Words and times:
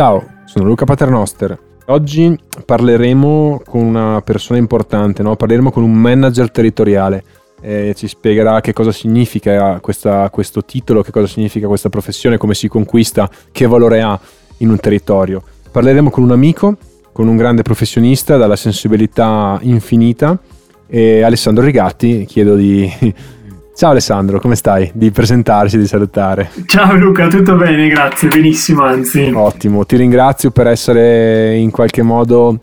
Ciao, 0.00 0.24
sono 0.46 0.64
Luca 0.64 0.86
Paternoster. 0.86 1.58
Oggi 1.88 2.34
parleremo 2.64 3.60
con 3.66 3.82
una 3.82 4.22
persona 4.22 4.58
importante, 4.58 5.22
no? 5.22 5.36
parleremo 5.36 5.70
con 5.70 5.82
un 5.82 5.92
manager 5.92 6.50
territoriale. 6.50 7.22
Eh, 7.60 7.92
ci 7.94 8.08
spiegherà 8.08 8.62
che 8.62 8.72
cosa 8.72 8.92
significa 8.92 9.78
questa, 9.80 10.30
questo 10.30 10.64
titolo, 10.64 11.02
che 11.02 11.10
cosa 11.10 11.26
significa 11.26 11.66
questa 11.66 11.90
professione, 11.90 12.38
come 12.38 12.54
si 12.54 12.66
conquista, 12.66 13.28
che 13.52 13.66
valore 13.66 14.00
ha 14.00 14.18
in 14.60 14.70
un 14.70 14.78
territorio. 14.78 15.42
Parleremo 15.70 16.08
con 16.08 16.24
un 16.24 16.30
amico, 16.30 16.78
con 17.12 17.28
un 17.28 17.36
grande 17.36 17.60
professionista 17.60 18.38
dalla 18.38 18.56
sensibilità 18.56 19.58
infinita 19.60 20.34
e 20.86 21.20
Alessandro 21.20 21.62
Rigatti, 21.62 22.24
chiedo 22.24 22.54
di 22.54 22.90
Ciao 23.80 23.92
Alessandro, 23.92 24.40
come 24.40 24.56
stai? 24.56 24.90
Di 24.92 25.10
presentarsi, 25.10 25.78
di 25.78 25.86
salutare. 25.86 26.50
Ciao 26.66 26.94
Luca, 26.96 27.28
tutto 27.28 27.56
bene, 27.56 27.88
grazie, 27.88 28.28
benissimo 28.28 28.82
anzi. 28.82 29.32
Ottimo, 29.34 29.86
ti 29.86 29.96
ringrazio 29.96 30.50
per 30.50 30.66
essere 30.66 31.56
in 31.56 31.70
qualche 31.70 32.02
modo 32.02 32.58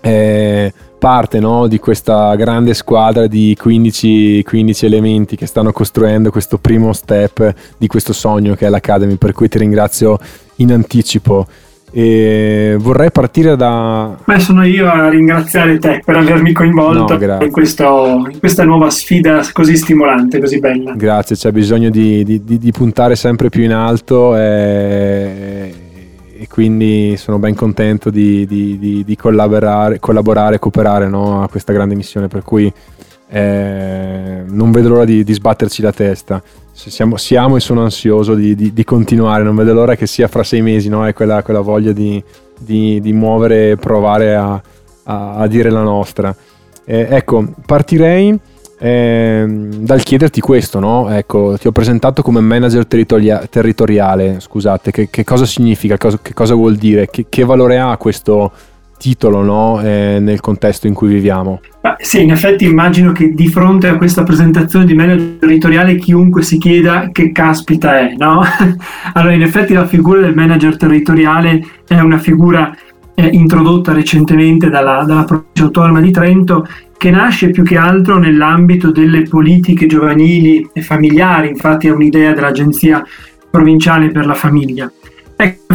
eh, 0.00 0.72
parte 0.98 1.38
no, 1.38 1.66
di 1.66 1.78
questa 1.78 2.34
grande 2.34 2.72
squadra 2.72 3.26
di 3.26 3.54
15, 3.60 4.42
15 4.42 4.86
elementi 4.86 5.36
che 5.36 5.44
stanno 5.44 5.70
costruendo 5.70 6.30
questo 6.30 6.56
primo 6.56 6.94
step 6.94 7.54
di 7.76 7.86
questo 7.86 8.14
sogno 8.14 8.54
che 8.54 8.64
è 8.64 8.70
l'Academy, 8.70 9.16
per 9.16 9.32
cui 9.32 9.50
ti 9.50 9.58
ringrazio 9.58 10.18
in 10.56 10.72
anticipo. 10.72 11.46
E 11.90 12.76
vorrei 12.78 13.10
partire 13.10 13.56
da. 13.56 14.16
Beh, 14.24 14.38
sono 14.40 14.64
io 14.64 14.90
a 14.90 15.08
ringraziare 15.08 15.78
te 15.78 16.02
per 16.04 16.16
avermi 16.16 16.52
coinvolto 16.52 17.18
no, 17.18 17.42
in, 17.42 17.50
questo, 17.50 18.26
in, 18.30 18.38
questa 18.38 18.64
nuova 18.64 18.90
sfida 18.90 19.40
così 19.52 19.76
stimolante, 19.76 20.38
così 20.38 20.58
bella. 20.58 20.92
Grazie, 20.94 21.36
c'è 21.36 21.50
bisogno 21.50 21.88
di, 21.88 22.24
di, 22.24 22.44
di, 22.44 22.58
di 22.58 22.72
puntare 22.72 23.16
sempre 23.16 23.48
più 23.48 23.62
in 23.62 23.72
alto 23.72 24.36
e, 24.36 25.72
e 26.38 26.46
quindi 26.48 27.16
sono 27.16 27.38
ben 27.38 27.54
contento 27.54 28.10
di, 28.10 29.16
collaborare, 29.18 29.98
collaborare 29.98 30.58
cooperare 30.58 31.08
no, 31.08 31.42
a 31.42 31.48
questa 31.48 31.72
grande 31.72 31.94
missione. 31.94 32.28
Per 32.28 32.42
cui 32.42 32.70
eh, 33.30 34.42
non 34.46 34.70
vedo 34.70 34.88
l'ora 34.88 35.04
di, 35.04 35.24
sbatterci 35.26 35.82
la 35.82 35.92
testa 35.92 36.42
siamo, 36.78 37.16
siamo, 37.16 37.56
e 37.56 37.60
sono 37.60 37.82
ansioso 37.82 38.34
di, 38.34 38.54
di, 38.54 38.72
di, 38.72 38.84
continuare, 38.84 39.42
non 39.42 39.56
vedo 39.56 39.74
l'ora 39.74 39.96
che 39.96 40.06
sia 40.06 40.28
fra 40.28 40.44
sei 40.44 40.62
mesi, 40.62 40.88
no? 40.88 41.04
È 41.04 41.12
quella, 41.12 41.42
quella 41.42 41.60
voglia 41.60 41.90
di, 41.90 42.22
di, 42.56 43.12
muovere 43.12 43.70
e 43.70 43.76
provare 43.76 44.36
a, 44.36 44.62
a, 45.02 45.34
a, 45.34 45.46
dire 45.48 45.70
la 45.70 45.82
nostra. 45.82 46.34
Eh, 46.84 47.08
ecco, 47.10 47.52
partirei 47.66 48.38
eh, 48.78 49.44
dal 49.80 50.02
chiederti 50.04 50.40
questo, 50.40 50.78
no? 50.78 51.10
Ecco, 51.10 51.56
ti 51.58 51.66
ho 51.66 51.72
presentato 51.72 52.22
come 52.22 52.38
manager 52.38 52.86
territoria- 52.86 53.44
territoriale, 53.50 54.38
scusate, 54.38 54.92
che, 54.92 55.10
che, 55.10 55.24
cosa 55.24 55.46
significa, 55.46 55.96
che 55.96 56.32
cosa 56.32 56.54
vuol 56.54 56.76
dire, 56.76 57.08
che, 57.10 57.26
che 57.28 57.44
valore 57.44 57.78
ha 57.78 57.96
questo 57.96 58.52
titolo 58.98 59.42
no? 59.42 59.80
eh, 59.82 60.18
nel 60.20 60.40
contesto 60.40 60.86
in 60.86 60.94
cui 60.94 61.08
viviamo. 61.08 61.60
Ah, 61.80 61.96
sì, 61.98 62.22
in 62.22 62.32
effetti 62.32 62.66
immagino 62.66 63.12
che 63.12 63.32
di 63.32 63.48
fronte 63.48 63.88
a 63.88 63.96
questa 63.96 64.24
presentazione 64.24 64.84
di 64.84 64.94
manager 64.94 65.36
territoriale 65.38 65.96
chiunque 65.96 66.42
si 66.42 66.58
chieda 66.58 67.08
che 67.10 67.32
caspita 67.32 67.98
è, 67.98 68.14
no? 68.16 68.42
allora, 69.14 69.32
in 69.32 69.42
effetti 69.42 69.72
la 69.72 69.86
figura 69.86 70.20
del 70.20 70.34
manager 70.34 70.76
territoriale 70.76 71.64
è 71.86 71.98
una 72.00 72.18
figura 72.18 72.76
eh, 73.14 73.26
introdotta 73.32 73.92
recentemente 73.92 74.68
dalla, 74.68 75.04
dalla 75.04 75.24
provincia 75.24 75.64
autonoma 75.64 76.00
di 76.00 76.10
Trento 76.10 76.66
che 76.96 77.10
nasce 77.10 77.50
più 77.50 77.62
che 77.62 77.76
altro 77.76 78.18
nell'ambito 78.18 78.90
delle 78.90 79.22
politiche 79.22 79.86
giovanili 79.86 80.68
e 80.72 80.82
familiari, 80.82 81.48
infatti 81.48 81.86
è 81.86 81.90
un'idea 81.90 82.32
dell'Agenzia 82.32 83.04
provinciale 83.50 84.10
per 84.10 84.26
la 84.26 84.34
famiglia. 84.34 84.90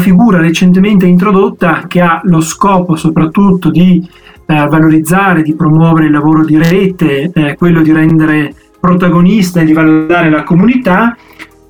Figura 0.03 0.41
recentemente 0.41 1.05
introdotta 1.05 1.85
che 1.87 2.01
ha 2.01 2.19
lo 2.25 2.41
scopo 2.41 2.97
soprattutto 2.97 3.71
di 3.71 4.05
eh, 4.45 4.67
valorizzare, 4.67 5.43
di 5.43 5.55
promuovere 5.55 6.07
il 6.07 6.11
lavoro 6.11 6.43
di 6.43 6.57
rete, 6.57 7.31
eh, 7.33 7.55
quello 7.55 7.81
di 7.81 7.93
rendere 7.93 8.53
protagonista 8.81 9.61
e 9.61 9.63
di 9.63 9.71
valorizzare 9.71 10.29
la 10.29 10.43
comunità, 10.43 11.15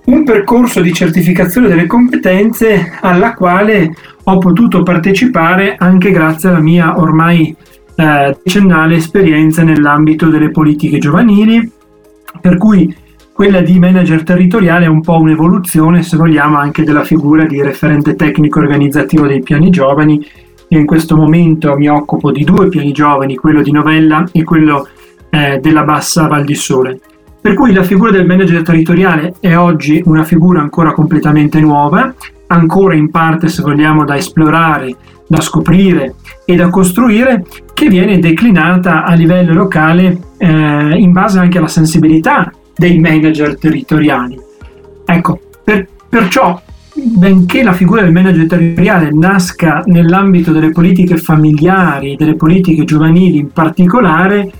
un 0.05 0.23
percorso 0.23 0.81
di 0.81 0.91
certificazione 0.91 1.67
delle 1.67 1.85
competenze 1.85 2.97
alla 3.01 3.35
quale 3.35 3.93
ho 4.23 4.39
potuto 4.39 4.81
partecipare 4.81 5.75
anche 5.77 6.09
grazie 6.09 6.49
alla 6.49 6.59
mia 6.59 6.97
ormai 6.97 7.55
eh, 7.95 8.35
decennale 8.43 8.95
esperienza 8.95 9.61
nell'ambito 9.61 10.29
delle 10.29 10.49
politiche 10.49 10.97
giovanili, 10.97 11.71
per 12.41 12.57
cui 12.57 12.93
quella 13.33 13.61
di 13.61 13.79
manager 13.79 14.23
territoriale 14.23 14.85
è 14.85 14.87
un 14.87 15.01
po' 15.01 15.19
un'evoluzione, 15.19 16.03
se 16.03 16.17
vogliamo, 16.17 16.57
anche 16.57 16.83
della 16.83 17.03
figura 17.03 17.45
di 17.45 17.61
referente 17.63 18.15
tecnico 18.15 18.59
organizzativo 18.59 19.25
dei 19.25 19.41
piani 19.41 19.71
giovani. 19.71 20.23
Io 20.67 20.79
in 20.79 20.85
questo 20.85 21.15
momento 21.15 21.75
mi 21.75 21.87
occupo 21.87 22.31
di 22.31 22.43
due 22.43 22.69
piani 22.69 22.91
giovani, 22.91 23.35
quello 23.35 23.63
di 23.63 23.71
Novella 23.71 24.23
e 24.31 24.43
quello 24.43 24.87
eh, 25.31 25.57
della 25.59 25.83
Bassa 25.83 26.27
Val 26.27 26.45
di 26.45 26.53
Sole. 26.53 26.99
Per 27.41 27.55
cui 27.55 27.73
la 27.73 27.83
figura 27.83 28.11
del 28.11 28.27
manager 28.27 28.61
territoriale 28.61 29.33
è 29.39 29.57
oggi 29.57 30.01
una 30.05 30.23
figura 30.23 30.61
ancora 30.61 30.93
completamente 30.93 31.59
nuova, 31.59 32.13
ancora 32.47 32.93
in 32.93 33.09
parte, 33.09 33.47
se 33.47 33.63
vogliamo, 33.63 34.05
da 34.05 34.15
esplorare, 34.15 34.95
da 35.27 35.41
scoprire 35.41 36.13
e 36.45 36.55
da 36.55 36.69
costruire, 36.69 37.43
che 37.73 37.87
viene 37.87 38.19
declinata 38.19 39.03
a 39.03 39.13
livello 39.15 39.53
locale 39.53 40.19
eh, 40.37 40.95
in 40.97 41.11
base 41.11 41.39
anche 41.39 41.57
alla 41.57 41.67
sensibilità 41.67 42.51
dei 42.83 42.99
manager 42.99 43.57
territoriali. 43.57 44.37
Ecco, 45.05 45.39
per, 45.63 45.87
perciò, 46.09 46.61
benché 46.93 47.63
la 47.63 47.71
figura 47.71 48.01
del 48.01 48.11
manager 48.11 48.45
territoriale 48.45 49.09
nasca 49.13 49.83
nell'ambito 49.85 50.51
delle 50.51 50.71
politiche 50.71 51.15
familiari, 51.15 52.17
delle 52.17 52.35
politiche 52.35 52.83
giovanili 52.83 53.37
in 53.37 53.51
particolare, 53.53 54.51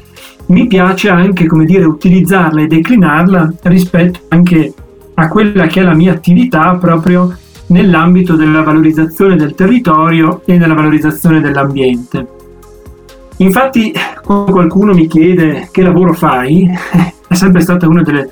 mi 0.47 0.67
piace 0.67 1.09
anche, 1.09 1.47
come 1.47 1.66
dire, 1.66 1.83
utilizzarla 1.83 2.62
e 2.62 2.67
declinarla 2.67 3.53
rispetto 3.63 4.22
anche 4.29 4.73
a 5.16 5.28
quella 5.28 5.67
che 5.67 5.81
è 5.81 5.83
la 5.83 5.94
mia 5.94 6.13
attività 6.13 6.78
proprio 6.78 7.35
nell'ambito 7.67 8.35
della 8.35 8.62
valorizzazione 8.62 9.35
del 9.35 9.53
territorio 9.53 10.44
e 10.45 10.57
nella 10.57 10.73
valorizzazione 10.73 11.41
dell'ambiente. 11.41 12.28
Infatti, 13.38 13.91
quando 14.23 14.51
qualcuno 14.53 14.94
mi 14.94 15.07
chiede 15.07 15.67
che 15.72 15.81
lavoro 15.81 16.13
fai, 16.13 16.69
è 17.33 17.35
sempre 17.35 17.61
stata 17.61 17.88
una 17.88 18.03
delle 18.03 18.29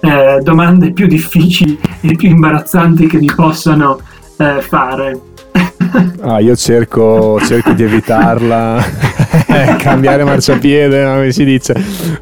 eh, 0.00 0.38
domande 0.40 0.92
più 0.92 1.06
difficili 1.06 1.78
e 2.00 2.14
più 2.14 2.28
imbarazzanti 2.28 3.08
che 3.08 3.18
mi 3.18 3.30
possano 3.34 4.00
eh, 4.38 4.60
fare. 4.62 5.20
Ah, 6.22 6.40
io 6.40 6.56
cerco, 6.56 7.38
cerco 7.44 7.72
di 7.72 7.84
evitarla, 7.84 8.82
cambiare 9.78 10.24
marciapiede, 10.24 11.04
come 11.04 11.30
si 11.30 11.44
dice. 11.44 11.74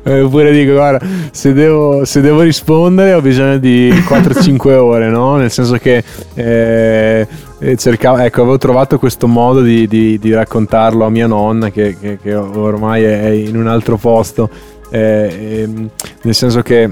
Eh, 0.03 0.21
oppure 0.21 0.53
dico, 0.53 0.73
guarda, 0.73 1.07
se 1.31 1.55
devo, 1.55 2.05
se 2.05 2.21
devo, 2.21 2.43
rispondere 2.43 3.15
ho 3.15 3.23
bisogno 3.23 3.57
di 3.57 3.91
4-5 3.91 4.73
ore, 4.73 5.09
no? 5.09 5.37
Nel 5.37 5.51
senso 5.51 5.77
che 5.77 6.05
eh, 6.35 7.27
cercavo, 7.77 8.19
ecco, 8.19 8.43
avevo 8.43 8.59
trovato 8.59 8.99
questo 8.99 9.27
modo 9.27 9.63
di, 9.63 9.87
di, 9.87 10.19
di 10.19 10.35
raccontarlo 10.35 11.07
a 11.07 11.09
mia 11.09 11.29
nonna, 11.29 11.71
che, 11.71 11.97
che, 11.99 12.19
che 12.21 12.35
ormai 12.35 13.05
è 13.05 13.29
in 13.29 13.57
un 13.57 13.69
altro 13.69 13.97
posto 13.97 14.51
eh, 14.93 15.63
ehm, 15.63 15.89
nel 16.23 16.35
senso 16.35 16.63
che, 16.63 16.89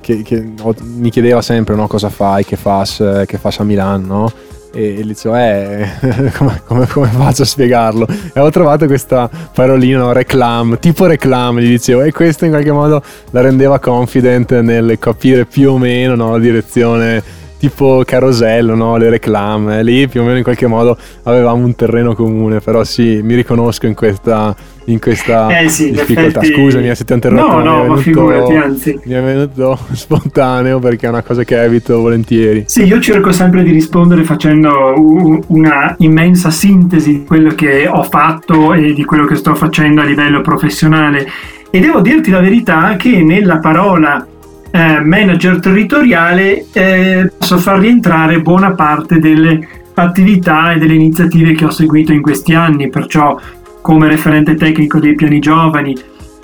che, 0.00 0.22
che 0.22 0.52
mi 0.82 1.10
chiedeva 1.10 1.42
sempre 1.42 1.74
no, 1.74 1.86
cosa 1.86 2.08
fai, 2.08 2.44
che 2.44 2.56
fai, 2.56 2.86
che 3.26 3.38
fai 3.38 3.54
a 3.58 3.64
Milano, 3.64 4.06
no? 4.06 4.32
e 4.72 5.00
gli 5.02 5.06
dicevo 5.06 5.34
eh 5.36 5.88
come, 6.36 6.62
come, 6.64 6.86
come, 6.86 7.08
faccio 7.08 7.42
a 7.42 7.44
spiegarlo? 7.44 8.06
E 8.32 8.38
ho 8.38 8.50
trovato 8.50 8.86
questa 8.86 9.28
parolina 9.52 10.12
reclam 10.12 10.78
tipo 10.78 11.06
reclam 11.06 11.58
gli 11.58 11.68
dicevo 11.68 12.02
e 12.02 12.12
questo 12.12 12.44
in 12.44 12.52
qualche 12.52 12.72
modo 12.72 13.02
la 13.30 13.40
rendeva 13.40 13.78
confident 13.78 14.60
nel 14.60 14.96
capire 14.98 15.44
più 15.44 15.72
o 15.72 15.78
meno 15.78 16.14
no, 16.14 16.32
la 16.32 16.38
direzione 16.38 17.22
tipo 17.60 18.02
carosello, 18.06 18.74
no? 18.74 18.96
le 18.96 19.10
reclame, 19.10 19.82
lì 19.82 20.08
più 20.08 20.22
o 20.22 20.24
meno 20.24 20.38
in 20.38 20.42
qualche 20.42 20.66
modo 20.66 20.96
avevamo 21.24 21.62
un 21.62 21.74
terreno 21.74 22.14
comune, 22.14 22.60
però 22.60 22.82
sì, 22.84 23.20
mi 23.22 23.34
riconosco 23.34 23.86
in 23.86 23.92
questa, 23.92 24.56
in 24.86 24.98
questa 24.98 25.60
eh 25.60 25.68
sì, 25.68 25.90
difficoltà. 25.90 26.40
Effetti... 26.40 26.54
Scusami 26.54 26.94
se 26.94 27.04
ti 27.04 27.12
ho 27.12 27.14
interrotto. 27.16 27.46
No, 27.46 27.62
no, 27.62 27.76
ma 27.76 27.82
venuto, 27.82 28.00
figurati, 28.00 28.54
anzi. 28.54 29.00
Mi 29.04 29.12
è 29.12 29.22
venuto 29.22 29.78
spontaneo 29.92 30.78
perché 30.78 31.04
è 31.04 31.10
una 31.10 31.22
cosa 31.22 31.44
che 31.44 31.62
evito 31.62 32.00
volentieri. 32.00 32.64
Sì, 32.66 32.84
io 32.84 32.98
cerco 32.98 33.30
sempre 33.30 33.62
di 33.62 33.72
rispondere 33.72 34.24
facendo 34.24 35.44
una 35.48 35.94
immensa 35.98 36.50
sintesi 36.50 37.12
di 37.12 37.24
quello 37.26 37.54
che 37.54 37.86
ho 37.86 38.04
fatto 38.04 38.72
e 38.72 38.94
di 38.94 39.04
quello 39.04 39.26
che 39.26 39.34
sto 39.34 39.54
facendo 39.54 40.00
a 40.00 40.04
livello 40.04 40.40
professionale. 40.40 41.28
E 41.70 41.78
devo 41.78 42.00
dirti 42.00 42.30
la 42.30 42.40
verità 42.40 42.96
che 42.96 43.22
nella 43.22 43.58
parola 43.58 44.26
eh, 44.70 45.00
manager 45.00 45.58
territoriale 45.58 46.66
eh, 46.72 47.30
posso 47.36 47.58
far 47.58 47.78
rientrare 47.80 48.40
buona 48.40 48.72
parte 48.72 49.18
delle 49.18 49.66
attività 49.94 50.72
e 50.72 50.78
delle 50.78 50.94
iniziative 50.94 51.52
che 51.52 51.64
ho 51.64 51.70
seguito 51.70 52.12
in 52.12 52.22
questi 52.22 52.54
anni, 52.54 52.88
perciò 52.88 53.38
come 53.80 54.08
referente 54.08 54.54
tecnico 54.54 54.98
dei 54.98 55.14
piani 55.14 55.38
giovani, 55.38 55.96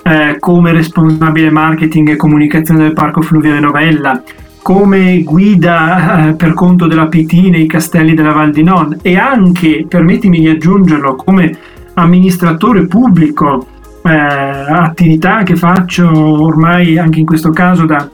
eh, 0.03 0.37
come 0.39 0.71
responsabile 0.71 1.49
marketing 1.49 2.09
e 2.09 2.15
comunicazione 2.15 2.83
del 2.83 2.93
Parco 2.93 3.21
Fluviale 3.21 3.59
Novella, 3.59 4.21
come 4.61 5.23
guida 5.23 6.29
eh, 6.29 6.33
per 6.33 6.53
conto 6.53 6.87
della 6.87 7.07
PT 7.07 7.47
nei 7.49 7.67
castelli 7.67 8.13
della 8.13 8.33
Val 8.33 8.51
di 8.51 8.63
Non. 8.63 8.97
E 9.01 9.17
anche, 9.17 9.85
permettimi 9.87 10.39
di 10.39 10.49
aggiungerlo, 10.49 11.15
come 11.15 11.57
amministratore 11.93 12.85
pubblico, 12.85 13.65
eh, 14.03 14.11
attività 14.11 15.43
che 15.43 15.55
faccio 15.55 16.09
ormai 16.09 16.97
anche 16.97 17.19
in 17.19 17.25
questo 17.25 17.51
caso 17.51 17.85
da, 17.85 18.09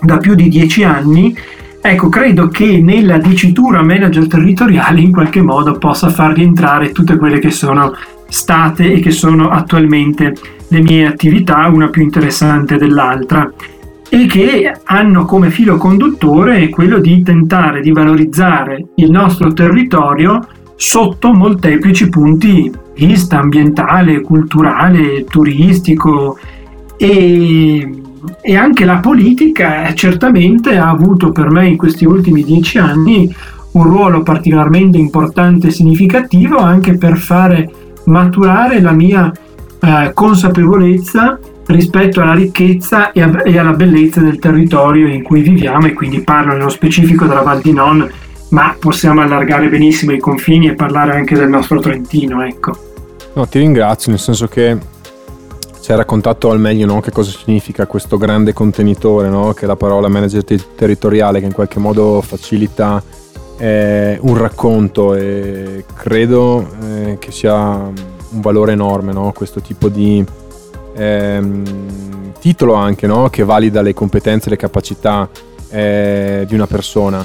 da 0.00 0.18
più 0.18 0.34
di 0.34 0.48
dieci 0.48 0.82
anni, 0.84 1.36
ecco, 1.80 2.08
credo 2.08 2.48
che 2.48 2.80
nella 2.80 3.18
dicitura 3.18 3.82
manager 3.82 4.26
territoriale 4.26 5.00
in 5.00 5.12
qualche 5.12 5.42
modo 5.42 5.78
possa 5.78 6.10
far 6.10 6.32
rientrare 6.32 6.92
tutte 6.92 7.16
quelle 7.16 7.38
che 7.38 7.50
sono 7.50 7.94
state 8.28 8.92
e 8.92 9.00
che 9.00 9.10
sono 9.10 9.50
attualmente 9.50 10.34
le 10.68 10.80
mie 10.80 11.06
attività, 11.06 11.68
una 11.68 11.88
più 11.88 12.02
interessante 12.02 12.76
dell'altra 12.76 13.50
e 14.08 14.26
che 14.26 14.72
hanno 14.84 15.24
come 15.24 15.50
filo 15.50 15.76
conduttore 15.76 16.68
quello 16.68 16.98
di 16.98 17.22
tentare 17.22 17.80
di 17.80 17.90
valorizzare 17.90 18.84
il 18.96 19.10
nostro 19.10 19.52
territorio 19.52 20.46
sotto 20.76 21.32
molteplici 21.32 22.08
punti 22.08 22.70
di 22.94 23.06
vista 23.06 23.38
ambientale, 23.38 24.20
culturale, 24.20 25.24
turistico 25.24 26.38
e, 26.96 27.90
e 28.40 28.56
anche 28.56 28.84
la 28.84 28.98
politica 28.98 29.92
certamente 29.94 30.76
ha 30.76 30.88
avuto 30.88 31.32
per 31.32 31.50
me 31.50 31.68
in 31.68 31.76
questi 31.76 32.04
ultimi 32.04 32.42
dieci 32.42 32.78
anni 32.78 33.34
un 33.72 33.82
ruolo 33.82 34.22
particolarmente 34.22 34.98
importante 34.98 35.68
e 35.68 35.70
significativo 35.70 36.58
anche 36.58 36.96
per 36.96 37.16
fare 37.16 37.70
maturare 38.04 38.80
la 38.80 38.92
mia 38.92 39.32
eh, 39.80 40.10
consapevolezza 40.14 41.38
rispetto 41.66 42.20
alla 42.20 42.34
ricchezza 42.34 43.12
e, 43.12 43.22
a, 43.22 43.42
e, 43.44 43.58
alla 43.58 43.72
bellezza 43.72 44.20
del 44.20 44.38
territorio 44.38 45.08
in 45.08 45.22
cui 45.22 45.42
viviamo 45.42 45.86
e 45.86 45.92
quindi 45.92 46.20
parlo 46.20 46.52
nello 46.52 46.68
specifico 46.68 47.26
della 47.26 47.42
Val 47.42 47.60
di 47.60 47.72
Non, 47.72 48.08
ma 48.50 48.76
possiamo 48.78 49.20
allargare 49.20 49.68
benissimo 49.68 50.12
i 50.12 50.18
confini 50.18 50.68
e 50.68 50.74
parlare 50.74 51.16
anche 51.16 51.34
del 51.34 51.48
nostro 51.48 51.80
Trentino, 51.80 52.44
ecco. 52.44 52.76
No, 53.34 53.46
ti 53.46 53.58
ringrazio, 53.58 54.12
nel 54.12 54.20
senso 54.20 54.46
che 54.46 54.78
ci 55.86 55.92
hai 55.92 55.98
raccontato 55.98 56.50
al 56.50 56.58
meglio 56.58 56.84
no, 56.84 57.00
che 57.00 57.12
cosa 57.12 57.30
significa 57.30 57.86
questo 57.86 58.16
grande 58.16 58.52
contenitore, 58.52 59.28
no, 59.28 59.52
che 59.52 59.66
è 59.66 59.68
la 59.68 59.76
parola 59.76 60.08
manager 60.08 60.42
territoriale 60.42 61.38
che 61.38 61.46
in 61.46 61.52
qualche 61.52 61.78
modo 61.78 62.20
facilita 62.22 63.00
eh, 63.56 64.18
un 64.20 64.36
racconto 64.36 65.14
e 65.14 65.84
credo 65.94 66.68
eh, 66.82 67.18
che 67.20 67.30
sia 67.30 67.54
un 67.54 68.40
valore 68.40 68.72
enorme 68.72 69.12
no, 69.12 69.30
questo 69.30 69.60
tipo 69.60 69.88
di 69.88 70.24
ehm, 70.96 72.32
titolo 72.40 72.74
anche 72.74 73.08
che 73.30 73.44
valida 73.44 73.80
le 73.80 73.94
competenze 73.94 74.48
e 74.48 74.50
le 74.50 74.56
capacità 74.56 75.28
eh, 75.68 76.44
di 76.48 76.54
una 76.56 76.66
persona. 76.66 77.24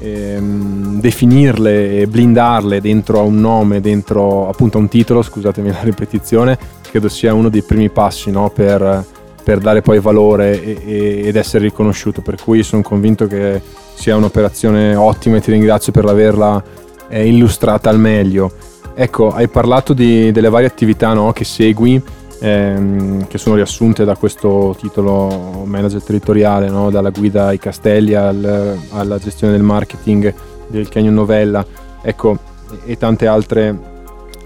Ehm, 0.00 1.00
definirle 1.00 2.00
e 2.00 2.06
blindarle 2.06 2.80
dentro 2.82 3.20
a 3.20 3.22
un 3.22 3.40
nome, 3.40 3.80
dentro 3.80 4.50
appunto 4.50 4.76
a 4.76 4.82
un 4.82 4.88
titolo, 4.88 5.22
scusatemi 5.22 5.70
la 5.70 5.80
ripetizione, 5.80 6.58
credo 6.92 7.08
sia 7.08 7.32
uno 7.32 7.48
dei 7.48 7.62
primi 7.62 7.88
passi 7.88 8.30
no? 8.30 8.50
per, 8.50 9.02
per, 9.42 9.60
dare 9.60 9.80
poi 9.80 9.98
valore 9.98 10.62
e, 10.62 10.82
e, 10.84 11.22
ed 11.24 11.36
essere 11.36 11.64
riconosciuto. 11.64 12.20
Per 12.20 12.36
cui 12.42 12.62
sono 12.62 12.82
convinto 12.82 13.26
che 13.26 13.62
sia 13.94 14.14
un'operazione 14.14 14.94
ottima 14.94 15.38
e 15.38 15.40
ti 15.40 15.50
ringrazio 15.50 15.90
per 15.90 16.04
averla 16.04 16.62
eh, 17.08 17.26
illustrata 17.26 17.88
al 17.88 17.98
meglio. 17.98 18.52
Ecco, 18.94 19.30
hai 19.30 19.48
parlato 19.48 19.94
di, 19.94 20.32
delle 20.32 20.50
varie 20.50 20.66
attività 20.66 21.14
no, 21.14 21.32
che 21.32 21.44
segui 21.44 22.00
ehm, 22.40 23.26
che 23.26 23.38
sono 23.38 23.54
riassunte 23.54 24.04
da 24.04 24.14
questo 24.16 24.76
titolo 24.78 25.62
manager 25.64 26.02
territoriale, 26.02 26.68
no? 26.68 26.90
dalla 26.90 27.08
guida 27.08 27.46
ai 27.46 27.58
castelli 27.58 28.14
al, 28.14 28.76
alla 28.90 29.18
gestione 29.18 29.54
del 29.54 29.62
marketing 29.62 30.34
del 30.66 30.90
Canyon 30.90 31.14
Novella, 31.14 31.64
ecco, 32.02 32.36
e 32.84 32.98
tante 32.98 33.26
altre 33.26 33.90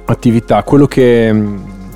attività. 0.05 0.63
Quello 0.63 0.87
che, 0.87 1.35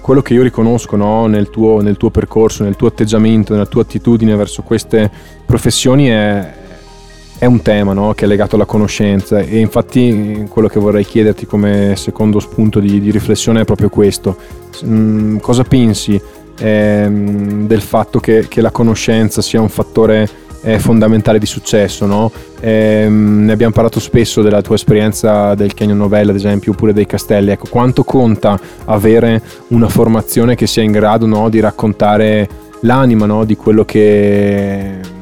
quello 0.01 0.23
che 0.23 0.35
io 0.35 0.43
riconosco 0.43 0.97
no? 0.97 1.27
nel, 1.27 1.51
tuo, 1.51 1.81
nel, 1.81 1.97
tuo, 1.97 2.11
percorso, 2.11 2.65
nel 2.65 2.77
tuo 2.77 2.89
atteggiamento, 2.89 3.53
nella 3.53 3.67
tua 3.67 3.83
attitudine 3.83 4.35
verso 4.35 4.63
queste 4.63 5.11
professioni 5.47 6.07
è, 6.07 6.53
è 7.39 7.45
un 7.47 7.63
tema 7.63 7.93
no? 7.93 8.13
che 8.15 8.25
è 8.25 8.29
legato 8.29 8.57
alla 8.57 8.65
conoscenza 8.65 9.41
e 9.41 9.59
infatti 9.59 10.47
quello 10.49 10.69
che 10.69 10.81
vorrei 10.81 11.05
chiederti 11.05 11.47
come 11.47 11.95
secondo 11.97 12.41
spunto 12.41 12.81
di, 12.81 13.01
di 13.01 13.11
riflessione 13.11 13.63
è 13.63 13.65
proprio 13.65 13.89
questo. 13.89 14.37
Mm, 14.85 15.39
cosa 15.39 15.65
pensi 15.65 16.21
ehm, 16.59 17.67
del 17.67 17.81
fatto 17.81 18.21
che, 18.21 18.47
che, 18.49 18.61
la 18.61 18.71
conoscenza 18.71 19.43
sia 19.43 19.61
un 19.61 19.69
fattore 19.69 20.29
fondamentale 20.79 21.39
di 21.39 21.47
successo? 21.47 22.07
No? 22.07 22.31
Ehm, 22.61 23.45
ne 23.45 23.53
abbiamo 23.53 23.73
parlato 23.73 24.01
spesso 24.01 24.43
della 24.43 24.63
tua 24.63 24.75
esperienza 24.75 25.55
del 25.55 25.75
Canyon 25.75 25.99
Novella, 25.99 26.31
ad 26.31 26.37
esempio, 26.37 26.73
oppure 26.73 26.93
dei 26.93 27.07
castelli. 27.07 27.51
Ecco, 27.51 27.69
quanto 27.69 28.05
conta 28.05 28.59
avere 28.85 29.43
una 29.69 29.89
formazione 29.89 30.55
che 30.55 30.67
sia 30.67 30.83
in 30.83 30.93
grado 30.93 31.27
no, 31.27 31.49
di 31.49 31.61
raccontare 31.61 32.49
l'anima 32.81 33.45
di 33.45 33.57
quello 33.57 33.85
che 33.85 35.19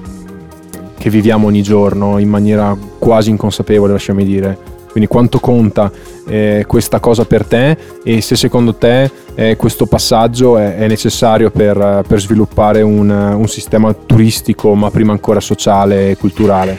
che 0.99 1.11
viviamo 1.11 1.47
ogni 1.47 1.63
giorno 1.63 2.19
in 2.19 2.29
maniera 2.29 2.77
quasi 2.99 3.31
inconsapevole, 3.31 3.93
lasciami 3.93 4.25
dire. 4.25 4.78
Quindi 4.91 5.09
quanto 5.09 5.39
conta 5.39 5.91
eh, 6.27 6.65
questa 6.67 7.01
cosa 7.01 7.25
per 7.25 7.45
te 7.45 7.77
e 8.03 8.21
se 8.21 8.37
secondo 8.37 8.75
te 8.75 9.11
eh, 9.35 9.57
questo 9.57 9.87
passaggio 9.87 10.59
è, 10.59 10.77
è 10.77 10.89
necessario 10.89 11.51
per, 11.51 12.05
per 12.07 12.21
sviluppare 12.21 12.83
un, 12.83 13.09
un, 13.09 13.49
sistema 13.49 13.93
turistico, 13.93 14.75
ma 14.75 14.91
prima 14.91 15.13
ancora 15.13 15.41
sociale 15.41 16.11
e 16.11 16.17
culturale? 16.17 16.77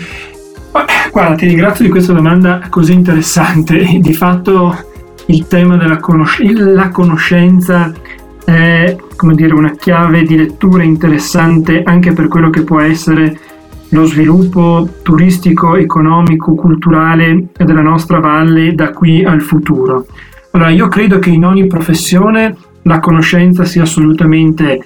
Guarda, 1.12 1.36
ti 1.36 1.48
ringrazio 1.48 1.86
di 1.86 1.92
questa 1.92 2.14
domanda 2.14 2.62
così 2.70 2.94
interessante. 2.94 3.84
Di 4.00 4.14
fatto 4.14 4.76
il 5.28 5.48
tema 5.48 5.78
della 5.78 5.98
conosc- 5.98 6.42
la 6.42 6.90
conoscenza 6.90 7.92
è 8.44 8.96
come 9.20 9.36
dire, 9.36 9.54
una 9.54 9.76
chiave 9.76 10.24
di 10.24 10.38
lettura 10.38 10.84
interessante 10.84 11.84
anche 11.84 12.14
per 12.14 12.30
quello 12.30 12.50
che 12.50 12.64
può 12.64 12.80
essere 12.80 13.38
lo 13.90 14.06
sviluppo 14.06 14.88
turistico, 15.02 15.76
economico, 15.76 16.54
culturale 16.56 17.48
della 17.54 17.82
nostra 17.82 18.20
valle 18.20 18.76
da 18.76 18.92
qui 18.92 19.24
al 19.24 19.42
futuro. 19.42 20.06
Allora, 20.52 20.70
io 20.70 20.88
credo 20.88 21.20
che 21.20 21.30
in 21.30 21.46
ogni 21.46 21.68
professione 21.68 22.56
la 22.84 23.00
conoscenza 23.00 23.66
sia 23.66 23.84
assolutamente, 23.84 24.84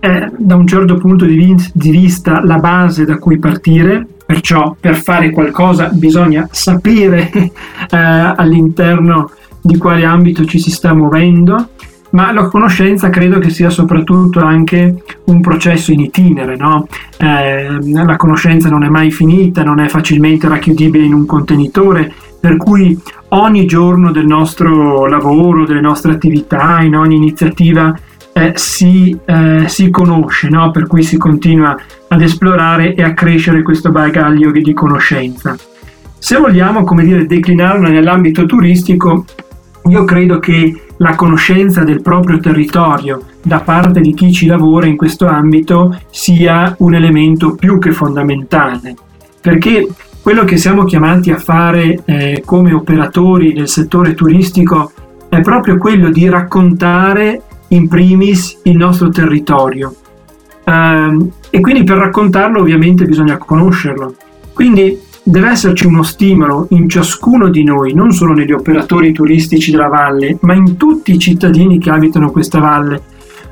eh, 0.00 0.30
da 0.36 0.54
un 0.54 0.66
certo 0.66 0.96
punto 0.96 1.24
di, 1.24 1.36
vi- 1.36 1.70
di 1.72 1.90
vista, 1.90 2.44
la 2.44 2.58
base 2.58 3.04
da 3.04 3.18
cui 3.18 3.38
partire, 3.38 4.06
perciò 4.24 4.74
per 4.78 4.96
fare 4.96 5.30
qualcosa 5.30 5.90
bisogna 5.92 6.48
sapere 6.50 7.30
eh, 7.32 7.52
all'interno 7.90 9.30
di 9.60 9.76
quale 9.78 10.04
ambito 10.04 10.44
ci 10.44 10.58
si 10.58 10.70
sta 10.70 10.94
muovendo 10.94 11.70
ma 12.14 12.32
la 12.32 12.46
conoscenza 12.46 13.10
credo 13.10 13.38
che 13.38 13.50
sia 13.50 13.70
soprattutto 13.70 14.40
anche 14.40 15.02
un 15.24 15.40
processo 15.40 15.92
in 15.92 16.00
itinere, 16.00 16.56
no? 16.56 16.86
eh, 17.18 17.78
la 17.82 18.16
conoscenza 18.16 18.68
non 18.68 18.84
è 18.84 18.88
mai 18.88 19.10
finita, 19.10 19.64
non 19.64 19.80
è 19.80 19.88
facilmente 19.88 20.48
racchiudibile 20.48 21.04
in 21.04 21.12
un 21.12 21.26
contenitore, 21.26 22.12
per 22.38 22.56
cui 22.56 22.96
ogni 23.30 23.66
giorno 23.66 24.12
del 24.12 24.26
nostro 24.26 25.06
lavoro, 25.06 25.64
delle 25.64 25.80
nostre 25.80 26.12
attività, 26.12 26.80
in 26.82 26.94
ogni 26.94 27.16
iniziativa 27.16 27.92
eh, 28.32 28.52
si, 28.54 29.18
eh, 29.24 29.64
si, 29.66 29.90
conosce, 29.90 30.48
no? 30.48 30.70
per 30.70 30.86
cui 30.86 31.02
si 31.02 31.16
continua 31.16 31.76
ad 32.08 32.22
esplorare 32.22 32.94
e 32.94 33.02
a 33.02 33.12
crescere 33.12 33.62
questo 33.62 33.90
bagaglio 33.90 34.52
di 34.52 34.72
conoscenza. 34.72 35.56
Se 36.16 36.36
vogliamo, 36.36 36.84
come 36.84 37.02
dire, 37.02 37.26
declinarlo 37.26 37.88
nell'ambito 37.88 38.46
turistico, 38.46 39.24
io 39.88 40.04
credo 40.04 40.38
che 40.38 40.83
la 41.04 41.16
conoscenza 41.16 41.84
del 41.84 42.00
proprio 42.00 42.40
territorio 42.40 43.20
da 43.42 43.60
parte 43.60 44.00
di 44.00 44.14
chi 44.14 44.32
ci 44.32 44.46
lavora 44.46 44.86
in 44.86 44.96
questo 44.96 45.26
ambito 45.26 46.00
sia 46.08 46.74
un 46.78 46.94
elemento 46.94 47.54
più 47.54 47.78
che 47.78 47.92
fondamentale, 47.92 48.94
perché 49.38 49.86
quello 50.22 50.44
che 50.44 50.56
siamo 50.56 50.84
chiamati 50.84 51.30
a 51.30 51.36
fare 51.36 52.00
eh, 52.06 52.42
come 52.46 52.72
operatori 52.72 53.52
del 53.52 53.68
settore 53.68 54.14
turistico 54.14 54.92
è 55.28 55.42
proprio 55.42 55.76
quello 55.76 56.08
di 56.08 56.26
raccontare 56.30 57.42
in 57.68 57.86
primis 57.86 58.60
il 58.62 58.76
nostro 58.78 59.10
territorio. 59.10 59.94
Uh, 60.64 61.30
e 61.50 61.60
quindi 61.60 61.84
per 61.84 61.98
raccontarlo 61.98 62.60
ovviamente 62.60 63.04
bisogna 63.04 63.36
conoscerlo. 63.36 64.14
Quindi 64.54 64.98
Deve 65.26 65.48
esserci 65.48 65.86
uno 65.86 66.02
stimolo 66.02 66.66
in 66.70 66.86
ciascuno 66.86 67.48
di 67.48 67.64
noi, 67.64 67.94
non 67.94 68.12
solo 68.12 68.34
negli 68.34 68.52
operatori 68.52 69.10
turistici 69.10 69.70
della 69.70 69.88
valle, 69.88 70.36
ma 70.42 70.52
in 70.52 70.76
tutti 70.76 71.12
i 71.12 71.18
cittadini 71.18 71.78
che 71.78 71.88
abitano 71.88 72.30
questa 72.30 72.58
valle. 72.58 73.00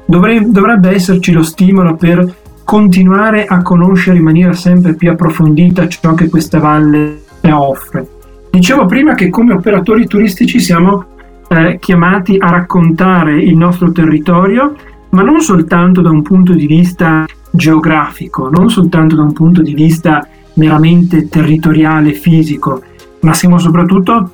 dovrebbe 0.04 0.90
esserci 0.90 1.32
lo 1.32 1.42
stimolo 1.42 1.94
per 1.94 2.40
continuare 2.62 3.46
a 3.46 3.62
conoscere 3.62 4.18
in 4.18 4.22
maniera 4.22 4.52
sempre 4.52 4.94
più 4.94 5.10
approfondita 5.10 5.88
ciò 5.88 6.12
che 6.12 6.28
questa 6.28 6.58
valle 6.58 7.22
offre. 7.50 8.06
Dicevo 8.50 8.84
prima 8.84 9.14
che 9.14 9.30
come 9.30 9.54
operatori 9.54 10.06
turistici 10.06 10.60
siamo 10.60 11.06
eh, 11.48 11.78
chiamati 11.80 12.36
a 12.38 12.50
raccontare 12.50 13.40
il 13.40 13.56
nostro 13.56 13.90
territorio, 13.92 14.74
ma 15.08 15.22
non 15.22 15.40
soltanto 15.40 16.02
da 16.02 16.10
un 16.10 16.20
punto 16.20 16.52
di 16.52 16.66
vista 16.66 17.24
geografico, 17.50 18.50
non 18.50 18.68
soltanto 18.68 19.16
da 19.16 19.22
un 19.22 19.32
punto 19.32 19.62
di 19.62 19.72
vista 19.72 20.26
meramente 20.54 21.28
territoriale, 21.28 22.12
fisico, 22.12 22.82
ma 23.20 23.34
siamo 23.34 23.58
soprattutto 23.58 24.30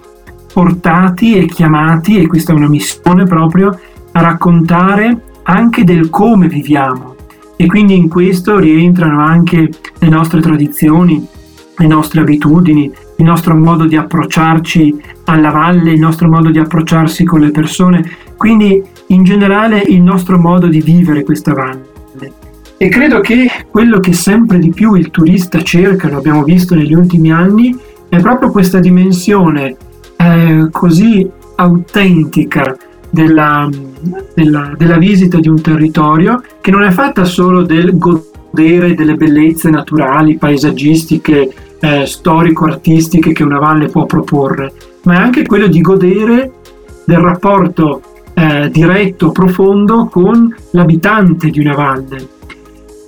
portati 0.52 1.36
e 1.36 1.46
chiamati, 1.46 2.18
e 2.18 2.26
questa 2.26 2.52
è 2.52 2.56
una 2.56 2.68
missione 2.68 3.24
proprio, 3.24 3.78
a 4.12 4.20
raccontare 4.20 5.22
anche 5.42 5.84
del 5.84 6.10
come 6.10 6.48
viviamo. 6.48 7.14
E 7.56 7.66
quindi 7.66 7.96
in 7.96 8.08
questo 8.08 8.58
rientrano 8.58 9.20
anche 9.20 9.68
le 9.98 10.08
nostre 10.08 10.40
tradizioni, 10.40 11.26
le 11.76 11.86
nostre 11.86 12.20
abitudini, 12.20 12.90
il 13.16 13.24
nostro 13.24 13.54
modo 13.56 13.84
di 13.84 13.96
approcciarci 13.96 15.00
alla 15.24 15.50
valle, 15.50 15.92
il 15.92 16.00
nostro 16.00 16.28
modo 16.28 16.50
di 16.50 16.58
approcciarsi 16.58 17.24
con 17.24 17.40
le 17.40 17.50
persone, 17.50 18.08
quindi 18.36 18.82
in 19.08 19.24
generale 19.24 19.80
il 19.80 20.02
nostro 20.02 20.38
modo 20.38 20.66
di 20.68 20.80
vivere 20.80 21.24
questa 21.24 21.52
valle. 21.52 21.97
E 22.80 22.88
credo 22.88 23.18
che 23.18 23.50
quello 23.68 23.98
che 23.98 24.12
sempre 24.12 24.60
di 24.60 24.70
più 24.70 24.94
il 24.94 25.10
turista 25.10 25.60
cerca, 25.62 26.08
lo 26.08 26.18
abbiamo 26.18 26.44
visto 26.44 26.76
negli 26.76 26.94
ultimi 26.94 27.32
anni, 27.32 27.76
è 28.08 28.20
proprio 28.20 28.52
questa 28.52 28.78
dimensione 28.78 29.76
eh, 30.16 30.68
così 30.70 31.28
autentica 31.56 32.76
della, 33.10 33.68
della, 34.32 34.74
della 34.76 34.96
visita 34.96 35.40
di 35.40 35.48
un 35.48 35.60
territorio 35.60 36.40
che 36.60 36.70
non 36.70 36.84
è 36.84 36.90
fatta 36.90 37.24
solo 37.24 37.62
del 37.62 37.98
godere 37.98 38.94
delle 38.94 39.16
bellezze 39.16 39.70
naturali, 39.70 40.36
paesaggistiche, 40.36 41.52
eh, 41.80 42.06
storico-artistiche 42.06 43.32
che 43.32 43.42
una 43.42 43.58
valle 43.58 43.88
può 43.88 44.06
proporre, 44.06 44.72
ma 45.02 45.14
è 45.14 45.16
anche 45.16 45.44
quello 45.44 45.66
di 45.66 45.80
godere 45.80 46.52
del 47.04 47.18
rapporto 47.18 48.02
eh, 48.34 48.70
diretto, 48.70 49.32
profondo 49.32 50.06
con 50.06 50.54
l'abitante 50.70 51.50
di 51.50 51.58
una 51.58 51.74
valle. 51.74 52.36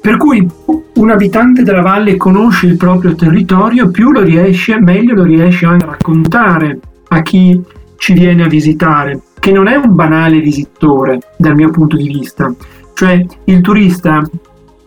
Per 0.01 0.17
cui 0.17 0.49
un 0.95 1.11
abitante 1.11 1.63
della 1.63 1.83
valle 1.83 2.17
conosce 2.17 2.67
il 2.67 2.77
proprio 2.77 3.15
territorio, 3.15 3.91
più 3.91 4.11
lo 4.11 4.23
riesce, 4.23 4.81
meglio 4.81 5.15
lo 5.15 5.25
riesce 5.25 5.67
anche 5.67 5.85
a 5.85 5.91
raccontare 5.91 6.79
a 7.09 7.23
chi 7.23 7.61
ci 7.97 8.15
viene 8.15 8.45
a 8.45 8.49
visitare, 8.49 9.21
che 9.39 9.53
non 9.53 9.69
è 9.69 9.77
un 9.77 9.95
banale 9.95 10.41
visitore 10.41 11.19
dal 11.37 11.55
mio 11.55 11.71
punto 11.71 11.97
di 11.97 12.09
vista. 12.09 12.53
Cioè 12.95 13.25
il 13.45 13.61
turista 13.61 14.23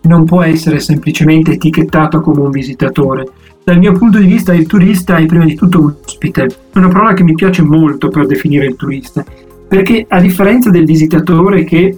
non 0.04 0.26
può 0.26 0.42
essere 0.42 0.80
semplicemente 0.80 1.54
etichettato 1.54 2.20
come 2.22 2.42
un 2.42 2.50
visitatore, 2.50 3.28
dal 3.64 3.78
mio 3.78 3.94
punto 3.94 4.18
di 4.18 4.26
vista 4.26 4.54
il 4.54 4.68
turista 4.68 5.16
è 5.18 5.26
prima 5.26 5.46
di 5.46 5.56
tutto 5.56 5.80
un 5.80 5.94
ospite. 6.04 6.44
È 6.72 6.78
una 6.78 6.90
parola 6.90 7.14
che 7.14 7.24
mi 7.24 7.34
piace 7.34 7.62
molto 7.62 8.10
per 8.10 8.26
definire 8.26 8.66
il 8.66 8.76
turista, 8.76 9.24
perché 9.68 10.06
a 10.08 10.20
differenza 10.20 10.70
del 10.70 10.86
visitatore 10.86 11.64
che 11.64 11.98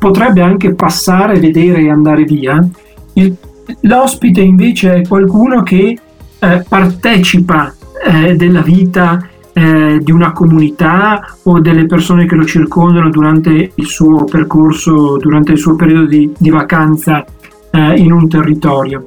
potrebbe 0.00 0.40
anche 0.40 0.74
passare, 0.74 1.38
vedere 1.38 1.82
e 1.82 1.90
andare 1.90 2.24
via, 2.24 2.66
il, 3.12 3.36
l'ospite 3.82 4.40
invece 4.40 4.94
è 4.94 5.06
qualcuno 5.06 5.62
che 5.62 5.98
eh, 6.38 6.64
partecipa 6.66 7.74
eh, 8.02 8.34
della 8.34 8.62
vita 8.62 9.28
eh, 9.52 9.98
di 10.02 10.10
una 10.10 10.32
comunità 10.32 11.36
o 11.42 11.60
delle 11.60 11.84
persone 11.84 12.24
che 12.24 12.34
lo 12.34 12.46
circondano 12.46 13.10
durante 13.10 13.72
il 13.74 13.86
suo 13.86 14.24
percorso, 14.24 15.18
durante 15.18 15.52
il 15.52 15.58
suo 15.58 15.76
periodo 15.76 16.06
di, 16.06 16.32
di 16.38 16.48
vacanza 16.48 17.22
eh, 17.70 17.98
in 17.98 18.10
un 18.10 18.26
territorio. 18.26 19.06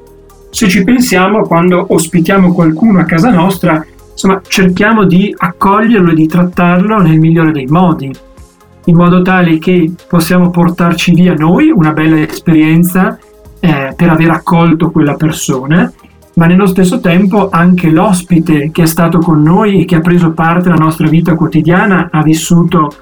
Se 0.50 0.68
ci 0.68 0.84
pensiamo, 0.84 1.42
quando 1.42 1.86
ospitiamo 1.88 2.52
qualcuno 2.52 3.00
a 3.00 3.04
casa 3.04 3.32
nostra, 3.32 3.84
insomma, 4.12 4.40
cerchiamo 4.46 5.04
di 5.04 5.34
accoglierlo 5.36 6.12
e 6.12 6.14
di 6.14 6.28
trattarlo 6.28 6.98
nel 6.98 7.18
migliore 7.18 7.50
dei 7.50 7.66
modi, 7.66 8.12
in 8.86 8.96
modo 8.96 9.22
tale 9.22 9.58
che 9.58 9.92
possiamo 10.08 10.50
portarci 10.50 11.14
via 11.14 11.34
noi 11.34 11.70
una 11.70 11.92
bella 11.92 12.20
esperienza 12.20 13.18
eh, 13.60 13.94
per 13.96 14.10
aver 14.10 14.30
accolto 14.30 14.90
quella 14.90 15.14
persona, 15.14 15.90
ma 16.34 16.46
nello 16.46 16.66
stesso 16.66 17.00
tempo 17.00 17.48
anche 17.48 17.90
l'ospite 17.90 18.70
che 18.70 18.82
è 18.82 18.86
stato 18.86 19.18
con 19.18 19.40
noi 19.40 19.80
e 19.80 19.84
che 19.84 19.96
ha 19.96 20.00
preso 20.00 20.32
parte 20.32 20.68
alla 20.68 20.82
nostra 20.82 21.08
vita 21.08 21.34
quotidiana 21.34 22.08
ha 22.10 22.22
vissuto, 22.22 22.92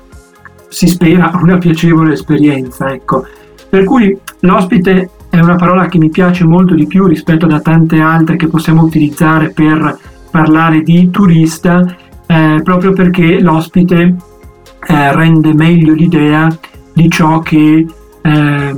si 0.68 0.86
spera, 0.86 1.32
una 1.40 1.58
piacevole 1.58 2.12
esperienza. 2.12 2.92
Ecco. 2.92 3.26
Per 3.68 3.84
cui 3.84 4.16
l'ospite 4.40 5.10
è 5.30 5.40
una 5.40 5.56
parola 5.56 5.86
che 5.86 5.98
mi 5.98 6.10
piace 6.10 6.44
molto 6.44 6.74
di 6.74 6.86
più 6.86 7.06
rispetto 7.06 7.46
a 7.46 7.60
tante 7.60 8.00
altre 8.00 8.36
che 8.36 8.46
possiamo 8.46 8.82
utilizzare 8.82 9.50
per 9.50 9.98
parlare 10.30 10.82
di 10.82 11.10
turista, 11.10 11.96
eh, 12.26 12.60
proprio 12.62 12.92
perché 12.92 13.40
l'ospite 13.40 14.14
eh, 14.86 15.14
rende 15.14 15.54
meglio 15.54 15.94
l'idea 15.94 16.48
di 16.92 17.08
ciò 17.08 17.40
che, 17.40 17.86
eh, 18.22 18.76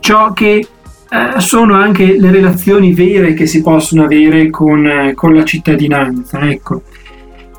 ciò 0.00 0.32
che 0.32 0.66
eh, 1.12 1.40
sono 1.40 1.74
anche 1.74 2.16
le 2.18 2.30
relazioni 2.30 2.94
vere 2.94 3.34
che 3.34 3.46
si 3.46 3.62
possono 3.62 4.04
avere 4.04 4.48
con, 4.48 4.86
eh, 4.86 5.14
con 5.14 5.34
la 5.34 5.42
cittadinanza. 5.44 6.40
Ecco. 6.40 6.82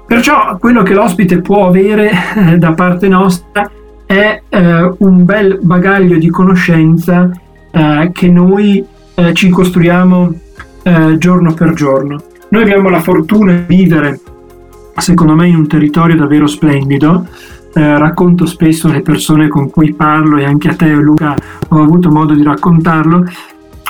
Perciò 0.07 0.57
quello 0.57 0.83
che 0.83 0.93
l'ospite 0.93 1.41
può 1.41 1.67
avere 1.67 2.11
eh, 2.35 2.57
da 2.57 2.73
parte 2.73 3.07
nostra 3.07 3.69
è 4.05 4.41
eh, 4.47 4.93
un 4.97 5.25
bel 5.25 5.59
bagaglio 5.61 6.17
di 6.17 6.29
conoscenza 6.29 7.29
eh, 7.71 8.09
che 8.13 8.29
noi 8.29 8.85
ci 9.33 9.49
costruiamo 9.49 10.33
giorno 11.17 11.53
per 11.53 11.73
giorno. 11.73 12.23
Noi 12.49 12.63
abbiamo 12.63 12.89
la 12.89 13.01
fortuna 13.01 13.53
di 13.53 13.75
vivere, 13.75 14.19
secondo 14.97 15.35
me, 15.35 15.47
in 15.47 15.55
un 15.55 15.67
territorio 15.67 16.15
davvero 16.15 16.47
splendido. 16.47 17.27
Eh, 17.73 17.97
racconto 17.97 18.45
spesso 18.45 18.89
alle 18.89 19.01
persone 19.01 19.47
con 19.47 19.69
cui 19.69 19.93
parlo 19.93 20.37
e 20.37 20.43
anche 20.43 20.67
a 20.67 20.75
te 20.75 20.89
Luca 20.89 21.33
ho 21.69 21.81
avuto 21.81 22.11
modo 22.11 22.33
di 22.33 22.43
raccontarlo. 22.43 23.23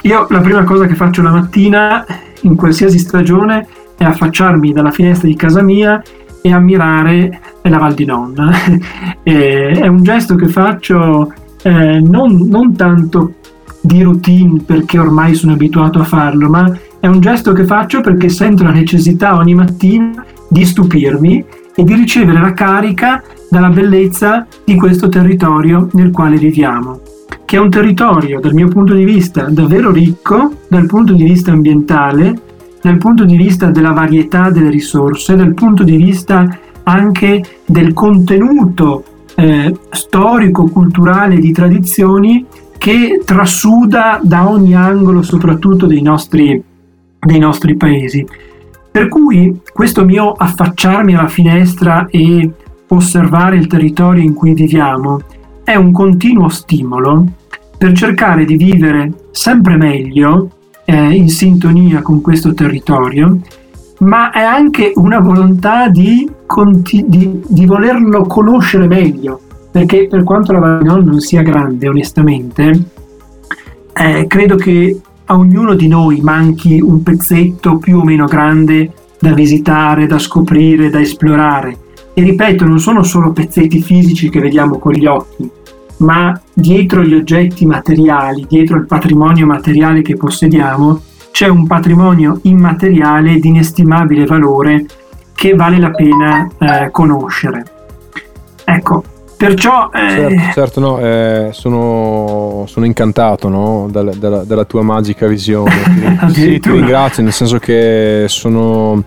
Io 0.03 0.27
la 0.29 0.39
prima 0.39 0.63
cosa 0.63 0.85
che 0.85 0.95
faccio 0.95 1.21
la 1.21 1.31
mattina 1.31 2.05
in 2.41 2.55
qualsiasi 2.55 2.99
stagione 2.99 3.67
è 3.97 4.03
affacciarmi 4.03 4.71
dalla 4.71 4.91
finestra 4.91 5.27
di 5.27 5.35
casa 5.35 5.61
mia 5.61 6.01
e 6.41 6.51
ammirare 6.51 7.39
la 7.61 7.77
Val 7.77 7.93
di 7.93 8.05
Non. 8.05 8.33
è 9.23 9.87
un 9.87 10.03
gesto 10.03 10.35
che 10.35 10.47
faccio 10.47 11.31
eh, 11.63 11.99
non, 11.99 12.47
non 12.47 12.75
tanto 12.75 13.33
di 13.79 14.01
routine 14.03 14.61
perché 14.63 14.99
ormai 14.99 15.33
sono 15.33 15.53
abituato 15.53 15.99
a 15.99 16.03
farlo, 16.03 16.49
ma 16.49 16.71
è 16.99 17.07
un 17.07 17.19
gesto 17.19 17.51
che 17.53 17.65
faccio 17.65 18.01
perché 18.01 18.29
sento 18.29 18.63
la 18.63 18.71
necessità 18.71 19.35
ogni 19.35 19.55
mattina 19.55 20.25
di 20.51 20.65
stupirmi 20.65 21.45
e 21.73 21.83
di 21.85 21.93
ricevere 21.93 22.41
la 22.41 22.51
carica 22.51 23.23
dalla 23.49 23.69
bellezza 23.69 24.45
di 24.65 24.75
questo 24.75 25.07
territorio 25.07 25.87
nel 25.93 26.11
quale 26.11 26.35
viviamo, 26.35 26.99
che 27.45 27.55
è 27.55 27.59
un 27.59 27.69
territorio 27.69 28.41
dal 28.41 28.53
mio 28.53 28.67
punto 28.67 28.93
di 28.93 29.05
vista 29.05 29.43
davvero 29.43 29.91
ricco 29.91 30.51
dal 30.67 30.87
punto 30.87 31.13
di 31.13 31.23
vista 31.23 31.53
ambientale, 31.53 32.41
dal 32.81 32.97
punto 32.97 33.23
di 33.23 33.37
vista 33.37 33.71
della 33.71 33.91
varietà 33.91 34.49
delle 34.49 34.69
risorse, 34.69 35.37
dal 35.37 35.53
punto 35.53 35.83
di 35.83 35.95
vista 35.95 36.45
anche 36.83 37.43
del 37.65 37.93
contenuto 37.93 39.03
eh, 39.35 39.73
storico, 39.91 40.65
culturale 40.65 41.37
di 41.37 41.53
tradizioni 41.53 42.45
che 42.77 43.21
trasuda 43.23 44.19
da 44.21 44.49
ogni 44.49 44.75
angolo, 44.75 45.21
soprattutto 45.21 45.85
dei 45.85 46.01
nostri, 46.01 46.61
dei 47.19 47.39
nostri 47.39 47.77
paesi. 47.77 48.25
Per 48.91 49.07
cui 49.07 49.61
questo 49.71 50.03
mio 50.03 50.33
affacciarmi 50.33 51.15
alla 51.15 51.27
finestra 51.27 52.07
e 52.09 52.51
osservare 52.87 53.55
il 53.55 53.67
territorio 53.67 54.21
in 54.21 54.33
cui 54.33 54.53
viviamo 54.53 55.21
è 55.63 55.75
un 55.75 55.91
continuo 55.91 56.49
stimolo 56.49 57.25
per 57.77 57.93
cercare 57.93 58.45
di 58.45 58.57
vivere 58.57 59.11
sempre 59.31 59.77
meglio 59.77 60.49
eh, 60.85 61.15
in 61.15 61.29
sintonia 61.29 62.01
con 62.01 62.21
questo 62.21 62.53
territorio, 62.53 63.39
ma 63.99 64.31
è 64.31 64.41
anche 64.41 64.91
una 64.95 65.19
volontà 65.19 65.87
di, 65.87 66.29
conti- 66.45 67.05
di, 67.07 67.41
di 67.47 67.65
volerlo 67.65 68.23
conoscere 68.23 68.87
meglio, 68.87 69.39
perché 69.71 70.07
per 70.07 70.23
quanto 70.23 70.51
la 70.51 70.59
Vagnol 70.59 71.05
non 71.05 71.19
sia 71.21 71.41
grande, 71.41 71.87
onestamente, 71.87 72.85
eh, 73.93 74.25
credo 74.27 74.55
che 74.55 74.99
a 75.31 75.37
ognuno 75.37 75.75
di 75.75 75.87
noi 75.87 76.19
manchi 76.19 76.81
un 76.81 77.01
pezzetto 77.03 77.77
più 77.77 77.99
o 77.99 78.03
meno 78.03 78.25
grande 78.25 78.91
da 79.17 79.33
visitare, 79.33 80.05
da 80.05 80.19
scoprire, 80.19 80.89
da 80.89 80.99
esplorare. 80.99 81.77
E 82.13 82.21
ripeto, 82.21 82.65
non 82.65 82.79
sono 82.79 83.01
solo 83.03 83.31
pezzetti 83.31 83.81
fisici 83.81 84.29
che 84.29 84.41
vediamo 84.41 84.77
con 84.77 84.91
gli 84.91 85.05
occhi, 85.05 85.49
ma 85.97 86.39
dietro 86.53 87.03
gli 87.03 87.13
oggetti 87.13 87.65
materiali, 87.65 88.45
dietro 88.47 88.75
il 88.75 88.85
patrimonio 88.85 89.45
materiale 89.45 90.01
che 90.01 90.17
possediamo, 90.17 90.99
c'è 91.31 91.47
un 91.47 91.65
patrimonio 91.65 92.39
immateriale 92.43 93.39
di 93.39 93.47
inestimabile 93.47 94.25
valore 94.25 94.85
che 95.33 95.53
vale 95.53 95.79
la 95.79 95.91
pena 95.91 96.49
eh, 96.57 96.91
conoscere. 96.91 97.63
Ecco, 98.65 99.03
perciò... 99.47 99.89
Eh... 99.93 100.09
Certo, 100.09 100.51
certo 100.53 100.79
no, 100.79 100.99
eh, 100.99 101.49
sono, 101.51 102.65
sono, 102.67 102.85
incantato 102.85 103.49
no, 103.49 103.87
dalla, 103.89 104.13
dalla, 104.13 104.43
dalla, 104.43 104.65
tua 104.65 104.81
magica 104.81 105.27
visione. 105.27 105.71
sì, 106.31 106.59
ti 106.59 106.71
ringrazio, 106.71 107.23
nel 107.23 107.33
senso 107.33 107.57
che 107.57 108.25
sono, 108.27 109.03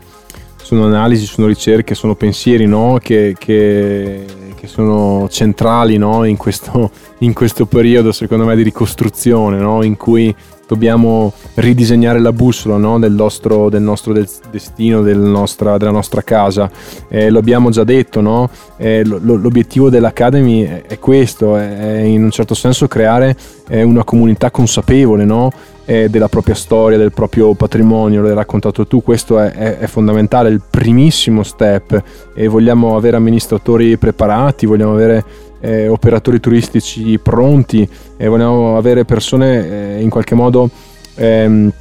sono 0.62 0.86
analisi, 0.86 1.26
sono 1.26 1.46
ricerche, 1.46 1.94
sono 1.94 2.14
pensieri 2.14 2.66
no, 2.66 2.98
che, 3.00 3.34
che 3.38 4.24
che 4.64 4.70
sono 4.70 5.28
centrali 5.28 5.98
no? 5.98 6.24
in, 6.24 6.38
questo, 6.38 6.90
in, 7.18 7.34
questo, 7.34 7.66
periodo, 7.66 8.12
secondo 8.12 8.46
me, 8.46 8.56
di 8.56 8.62
ricostruzione, 8.62 9.58
no? 9.58 9.82
in 9.82 9.96
cui 9.96 10.34
dobbiamo 10.66 11.32
ridisegnare 11.54 12.18
la 12.18 12.32
bussola 12.32 12.76
no? 12.76 12.98
del, 12.98 13.12
nostro, 13.12 13.68
del, 13.68 13.82
nostro, 13.82 14.12
destino, 14.50 15.02
del 15.02 15.18
nostra, 15.18 15.76
della 15.76 15.90
nostra 15.90 16.22
casa. 16.22 16.70
Eh, 17.08 17.30
lo 17.30 17.38
abbiamo 17.38 17.70
già 17.70 17.84
detto, 17.84 18.20
no? 18.20 18.48
eh, 18.76 19.04
l'obiettivo 19.04 19.90
dell'Academy 19.90 20.82
è 20.86 20.98
questo, 20.98 21.56
è 21.56 22.00
in 22.00 22.22
un 22.24 22.30
certo 22.30 22.54
senso 22.54 22.88
creare 22.88 23.36
eh, 23.68 23.82
una 23.82 24.04
comunità 24.04 24.50
consapevole 24.50 25.24
no? 25.24 25.52
Eh, 25.86 26.08
della 26.08 26.28
propria 26.28 26.54
storia, 26.54 26.96
del 26.96 27.12
proprio 27.12 27.52
patrimonio, 27.54 28.22
l'hai 28.22 28.34
raccontato 28.34 28.86
tu, 28.86 29.02
questo 29.02 29.38
è, 29.38 29.50
è, 29.52 29.78
è, 29.78 29.86
fondamentale, 29.86 30.48
il 30.48 30.62
primissimo 30.68 31.42
step 31.42 32.02
e 32.34 32.48
vogliamo 32.48 32.96
avere 32.96 33.16
amministratori 33.16 33.98
preparati, 33.98 34.64
vogliamo 34.64 34.92
avere 34.92 35.24
eh, 35.64 35.88
operatori 35.88 36.40
turistici 36.40 37.18
pronti 37.18 37.88
e 38.18 38.28
vogliamo 38.28 38.76
avere 38.76 39.06
persone 39.06 39.96
eh, 39.96 40.02
in 40.02 40.10
qualche 40.10 40.34
modo 40.34 40.68
ehm, 41.14 41.72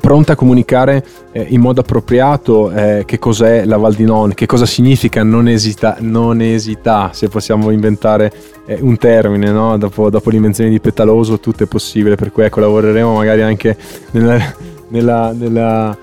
pronte 0.00 0.32
a 0.32 0.34
comunicare 0.34 1.04
eh, 1.30 1.46
in 1.50 1.60
modo 1.60 1.80
appropriato 1.80 2.72
eh, 2.72 3.04
che 3.06 3.20
cos'è 3.20 3.64
la 3.64 3.76
Val 3.76 3.94
di 3.94 4.04
Non, 4.04 4.34
che 4.34 4.46
cosa 4.46 4.66
significa 4.66 5.22
non 5.22 5.46
esita, 5.46 5.98
non 6.00 6.40
esita 6.40 7.10
se 7.12 7.28
possiamo 7.28 7.70
inventare 7.70 8.32
eh, 8.66 8.78
un 8.80 8.96
termine, 8.96 9.50
no? 9.52 9.78
dopo, 9.78 10.10
dopo 10.10 10.30
l'invenzione 10.30 10.70
di 10.70 10.80
Petaloso 10.80 11.38
tutto 11.38 11.62
è 11.62 11.66
possibile, 11.66 12.16
per 12.16 12.32
cui 12.32 12.42
ecco, 12.44 12.58
lavoreremo 12.60 13.14
magari 13.14 13.42
anche 13.42 13.76
nella, 14.12 14.38
nella, 14.88 15.32
nella 15.32 15.96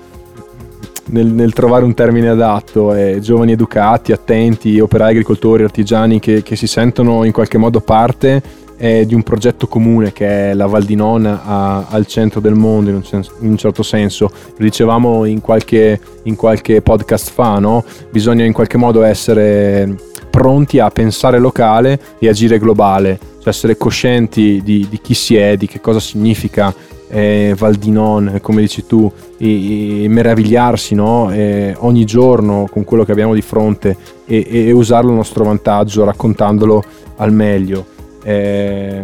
nel, 1.10 1.26
nel, 1.26 1.52
trovare 1.52 1.84
un 1.84 1.94
termine 1.94 2.28
adatto, 2.28 2.94
eh, 2.94 3.18
giovani 3.20 3.52
educati, 3.52 4.12
attenti, 4.12 4.80
operai, 4.80 5.10
agricoltori, 5.10 5.62
artigiani 5.62 6.18
che, 6.18 6.42
che 6.42 6.56
si 6.56 6.66
sentono 6.66 7.24
in 7.24 7.32
qualche 7.32 7.58
modo 7.58 7.80
parte 7.80 8.42
eh, 8.76 9.04
di 9.04 9.14
un 9.14 9.22
progetto 9.22 9.66
comune 9.66 10.12
che 10.12 10.50
è 10.50 10.54
la 10.54 10.66
Val 10.66 10.84
di 10.84 10.94
Non 10.94 11.26
a, 11.26 11.86
al 11.86 12.06
centro 12.06 12.40
del 12.40 12.54
mondo 12.54 12.88
in 12.88 12.96
un, 12.96 13.04
senso, 13.04 13.34
in 13.40 13.50
un 13.50 13.56
certo 13.58 13.82
senso. 13.82 14.30
Lo 14.56 14.64
dicevamo 14.64 15.26
in 15.26 15.40
qualche, 15.40 16.00
in 16.24 16.34
qualche 16.34 16.80
podcast 16.80 17.30
fa, 17.30 17.58
no? 17.58 17.84
bisogna 18.10 18.44
in 18.44 18.54
qualche 18.54 18.78
modo 18.78 19.02
essere 19.02 19.96
pronti 20.30 20.78
a 20.78 20.88
pensare 20.90 21.38
locale 21.38 22.00
e 22.18 22.28
agire 22.28 22.58
globale, 22.58 23.18
cioè 23.38 23.48
essere 23.48 23.76
coscienti 23.76 24.62
di, 24.64 24.86
di 24.88 25.00
chi 25.00 25.12
si 25.12 25.36
è, 25.36 25.56
di 25.56 25.66
che 25.66 25.80
cosa 25.80 26.00
significa 26.00 26.72
eh, 27.10 27.54
Valdinon, 27.56 28.38
come 28.40 28.60
dici 28.62 28.86
tu, 28.86 29.10
e, 29.36 30.04
e 30.04 30.08
meravigliarsi 30.08 30.94
no? 30.94 31.30
eh, 31.32 31.74
ogni 31.80 32.04
giorno 32.04 32.68
con 32.70 32.84
quello 32.84 33.04
che 33.04 33.12
abbiamo 33.12 33.34
di 33.34 33.42
fronte 33.42 33.96
e, 34.24 34.46
e 34.48 34.72
usarlo 34.72 35.10
a 35.10 35.14
nostro 35.14 35.44
vantaggio, 35.44 36.04
raccontandolo 36.04 36.82
al 37.16 37.32
meglio. 37.32 37.84
Eh, 38.22 39.02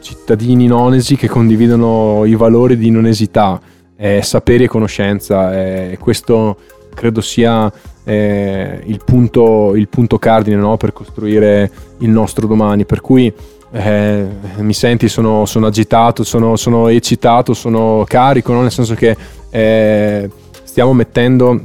cittadini 0.00 0.66
nonesi 0.66 1.16
che 1.16 1.28
condividono 1.28 2.24
i 2.24 2.34
valori 2.34 2.76
di 2.76 2.90
nonesità, 2.90 3.60
eh, 3.96 4.22
sapere 4.22 4.64
e 4.64 4.68
conoscenza. 4.68 5.54
Eh, 5.54 5.98
questo 6.00 6.56
credo 6.94 7.20
sia 7.20 7.70
eh, 8.04 8.80
il 8.84 9.00
punto, 9.04 9.74
il, 9.74 9.88
punto, 9.88 10.18
cardine 10.18 10.56
no? 10.56 10.76
per 10.76 10.92
costruire 10.92 11.70
il 11.98 12.08
nostro 12.08 12.46
domani. 12.46 12.84
Per 12.84 13.00
cui 13.00 13.32
eh, 13.72 14.26
mi 14.58 14.72
senti, 14.72 15.08
sono, 15.08 15.44
sono 15.44 15.66
agitato, 15.66 16.24
sono, 16.24 16.56
sono, 16.56 16.88
eccitato, 16.88 17.52
sono 17.54 18.04
carico, 18.06 18.52
no? 18.52 18.62
nel 18.62 18.70
senso 18.70 18.94
che 18.94 19.16
eh, 19.50 20.30
stiamo 20.62 20.92
mettendo 20.92 21.60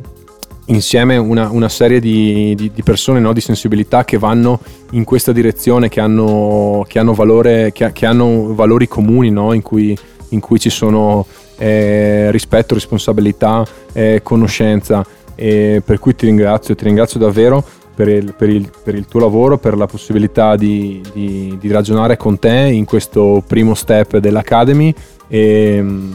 insieme 0.66 1.18
una, 1.18 1.50
una 1.50 1.70
serie 1.70 2.00
di, 2.00 2.56
di, 2.56 2.72
di 2.74 2.84
persone 2.84 3.20
no? 3.20 3.34
di 3.34 3.42
sensibilità 3.42 4.06
che 4.06 4.18
vanno 4.18 4.60
in 4.92 5.04
questa 5.04 5.32
direzione, 5.32 5.90
che 5.90 6.00
hanno, 6.00 6.86
che 6.88 7.00
hanno, 7.00 7.14
valore, 7.14 7.72
che, 7.72 7.92
che 7.92 8.06
hanno 8.06 8.54
valori 8.54 8.88
comuni 8.88 9.30
no? 9.30 9.54
in, 9.54 9.62
cui, 9.62 9.98
in, 10.30 10.40
cui, 10.40 10.60
ci 10.60 10.70
sono 10.70 11.26
eh, 11.58 12.32
rispetto, 12.32 12.74
responsabilità, 12.74 13.66
eh, 13.94 14.22
conoscenza. 14.24 15.06
E 15.36 15.82
per 15.84 15.98
cui 15.98 16.16
ti 16.16 16.26
ringrazio, 16.26 16.76
ti 16.76 16.84
ringrazio 16.84 17.20
davvero 17.20 17.64
per 17.94 18.08
il, 18.08 18.34
per, 18.36 18.50
il, 18.50 18.70
per 18.84 18.96
il, 18.96 19.06
tuo 19.06 19.20
lavoro, 19.20 19.58
per 19.58 19.78
la 19.78 19.86
possibilità 19.86 20.56
di, 20.56 21.02
di, 21.14 21.58
di, 21.60 21.72
ragionare 21.72 22.18
con 22.18 22.40
te 22.40 22.70
in 22.72 22.86
questo 22.86 23.44
primo 23.46 23.74
step 23.74 24.18
dell'Academy 24.18 24.94
e 25.28 25.80
mm, 25.82 26.12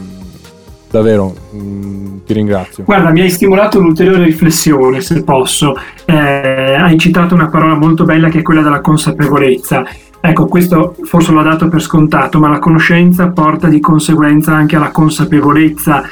davvero 0.89 1.33
mm, 1.55 2.17
ti 2.25 2.33
ringrazio. 2.33 2.83
Guarda, 2.83 3.11
mi 3.11 3.21
hai 3.21 3.29
stimolato 3.29 3.79
un'ulteriore 3.79 4.23
riflessione, 4.23 5.01
se 5.01 5.23
posso. 5.23 5.75
Eh, 6.05 6.13
hai 6.15 6.97
citato 6.97 7.35
una 7.35 7.49
parola 7.49 7.75
molto 7.75 8.03
bella 8.03 8.29
che 8.29 8.39
è 8.39 8.41
quella 8.41 8.61
della 8.61 8.81
consapevolezza. 8.81 9.85
Ecco, 10.19 10.47
questo 10.47 10.95
forse 11.03 11.31
l'ho 11.31 11.43
dato 11.43 11.67
per 11.67 11.81
scontato, 11.81 12.39
ma 12.39 12.49
la 12.49 12.59
conoscenza 12.59 13.29
porta 13.29 13.67
di 13.67 13.79
conseguenza 13.79 14.53
anche 14.53 14.75
alla 14.75 14.91
consapevolezza 14.91 16.03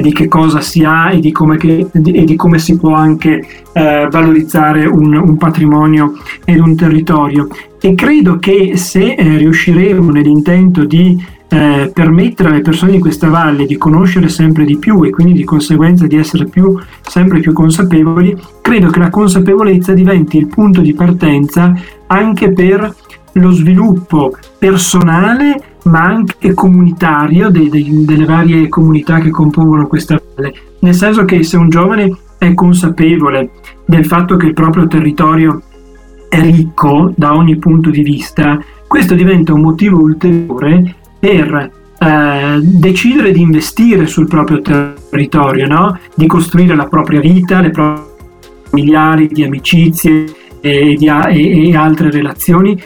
di 0.00 0.12
che 0.12 0.26
cosa 0.26 0.60
si 0.60 0.82
ha 0.82 1.12
e 1.12 1.20
di 1.20 1.30
come, 1.30 1.56
che, 1.56 1.86
e 1.92 2.24
di 2.24 2.36
come 2.36 2.58
si 2.58 2.76
può 2.76 2.94
anche 2.94 3.46
eh, 3.72 4.08
valorizzare 4.10 4.86
un, 4.86 5.14
un, 5.14 5.36
patrimonio 5.36 6.14
ed 6.44 6.58
un 6.58 6.74
territorio. 6.74 7.48
E 7.80 7.94
credo 7.94 8.38
che 8.38 8.76
se 8.76 9.14
eh, 9.14 9.36
riusciremo 9.36 10.10
nell'intento 10.10 10.84
di 10.84 11.22
eh, 11.48 11.90
permettere 11.94 12.48
alle 12.48 12.62
persone 12.62 12.92
di 12.92 12.98
questa 12.98 13.28
valle 13.28 13.66
di 13.66 13.76
conoscere 13.76 14.28
sempre 14.28 14.64
di 14.64 14.76
più 14.76 15.04
e 15.04 15.10
quindi 15.10 15.34
di 15.34 15.44
conseguenza 15.44 16.06
di 16.06 16.16
essere 16.16 16.46
più, 16.46 16.76
sempre 17.02 17.38
più 17.38 17.52
consapevoli, 17.52 18.36
credo 18.60 18.90
che 18.90 18.98
la 18.98 19.10
consapevolezza 19.10 19.92
diventi 19.92 20.38
il 20.38 20.48
punto 20.48 20.80
di 20.80 20.94
partenza 20.94 21.72
anche 22.08 22.52
per 22.52 22.92
lo 23.34 23.50
sviluppo 23.52 24.36
personale 24.58 25.73
ma 25.84 26.02
anche 26.02 26.54
comunitario 26.54 27.50
dei, 27.50 27.68
dei, 27.68 28.04
delle 28.04 28.24
varie 28.24 28.68
comunità 28.68 29.18
che 29.18 29.30
compongono 29.30 29.86
questa 29.86 30.20
valle. 30.34 30.52
Nel 30.80 30.94
senso 30.94 31.24
che 31.24 31.42
se 31.42 31.56
un 31.56 31.68
giovane 31.68 32.16
è 32.38 32.52
consapevole 32.54 33.50
del 33.84 34.04
fatto 34.06 34.36
che 34.36 34.46
il 34.46 34.52
proprio 34.52 34.86
territorio 34.86 35.62
è 36.28 36.40
ricco 36.40 37.12
da 37.16 37.34
ogni 37.34 37.56
punto 37.56 37.90
di 37.90 38.02
vista, 38.02 38.58
questo 38.86 39.14
diventa 39.14 39.52
un 39.52 39.60
motivo 39.60 40.00
ulteriore 40.00 40.94
per 41.18 41.70
eh, 41.98 42.58
decidere 42.60 43.32
di 43.32 43.40
investire 43.40 44.06
sul 44.06 44.26
proprio 44.26 44.60
territorio, 44.60 45.66
no? 45.66 45.98
di 46.14 46.26
costruire 46.26 46.74
la 46.74 46.86
propria 46.86 47.20
vita, 47.20 47.60
le 47.60 47.70
proprie 47.70 48.12
familiari, 48.68 49.28
di 49.28 49.44
amicizie 49.44 50.24
e, 50.60 50.94
di, 50.96 51.06
e, 51.06 51.68
e 51.68 51.76
altre 51.76 52.10
relazioni 52.10 52.80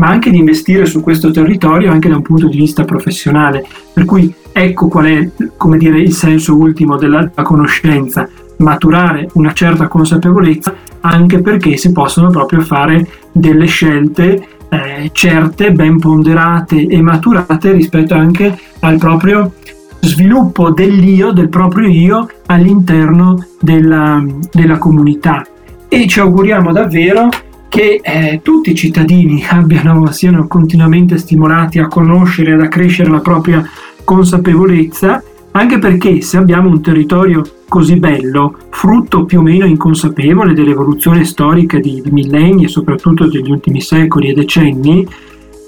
ma 0.00 0.08
anche 0.08 0.30
di 0.30 0.38
investire 0.38 0.86
su 0.86 1.02
questo 1.02 1.30
territorio 1.30 1.92
anche 1.92 2.08
da 2.08 2.16
un 2.16 2.22
punto 2.22 2.48
di 2.48 2.56
vista 2.56 2.84
professionale. 2.84 3.66
Per 3.92 4.06
cui 4.06 4.34
ecco 4.50 4.88
qual 4.88 5.04
è, 5.04 5.30
dire, 5.76 6.00
il 6.00 6.14
senso 6.14 6.56
ultimo 6.56 6.96
della 6.96 7.28
conoscenza, 7.42 8.26
maturare 8.56 9.28
una 9.34 9.52
certa 9.52 9.88
consapevolezza 9.88 10.74
anche 11.00 11.42
perché 11.42 11.76
si 11.76 11.92
possono 11.92 12.30
proprio 12.30 12.62
fare 12.62 13.06
delle 13.32 13.66
scelte 13.66 14.48
eh, 14.70 15.10
certe, 15.12 15.72
ben 15.72 15.98
ponderate 15.98 16.86
e 16.86 17.02
maturate 17.02 17.72
rispetto 17.72 18.14
anche 18.14 18.58
al 18.80 18.96
proprio 18.96 19.52
sviluppo 20.00 20.70
dell'io, 20.70 21.32
del 21.32 21.50
proprio 21.50 21.88
io 21.88 22.26
all'interno 22.46 23.44
della, 23.60 24.24
della 24.50 24.78
comunità. 24.78 25.44
E 25.88 26.06
ci 26.06 26.20
auguriamo 26.20 26.72
davvero 26.72 27.28
che 27.70 28.00
eh, 28.02 28.40
tutti 28.42 28.72
i 28.72 28.74
cittadini 28.74 29.44
abbiano, 29.48 30.10
siano 30.10 30.48
continuamente 30.48 31.16
stimolati 31.16 31.78
a 31.78 31.86
conoscere 31.86 32.54
ad 32.54 32.62
accrescere 32.62 33.08
la 33.08 33.20
propria 33.20 33.64
consapevolezza, 34.02 35.22
anche 35.52 35.78
perché 35.78 36.20
se 36.20 36.36
abbiamo 36.36 36.68
un 36.68 36.82
territorio 36.82 37.44
così 37.68 37.96
bello, 37.96 38.56
frutto 38.70 39.24
più 39.24 39.38
o 39.38 39.42
meno 39.42 39.66
inconsapevole 39.66 40.52
dell'evoluzione 40.52 41.24
storica 41.24 41.78
di, 41.78 42.02
di 42.02 42.10
millenni 42.10 42.64
e 42.64 42.68
soprattutto 42.68 43.28
degli 43.28 43.52
ultimi 43.52 43.80
secoli 43.80 44.30
e 44.30 44.34
decenni, 44.34 45.06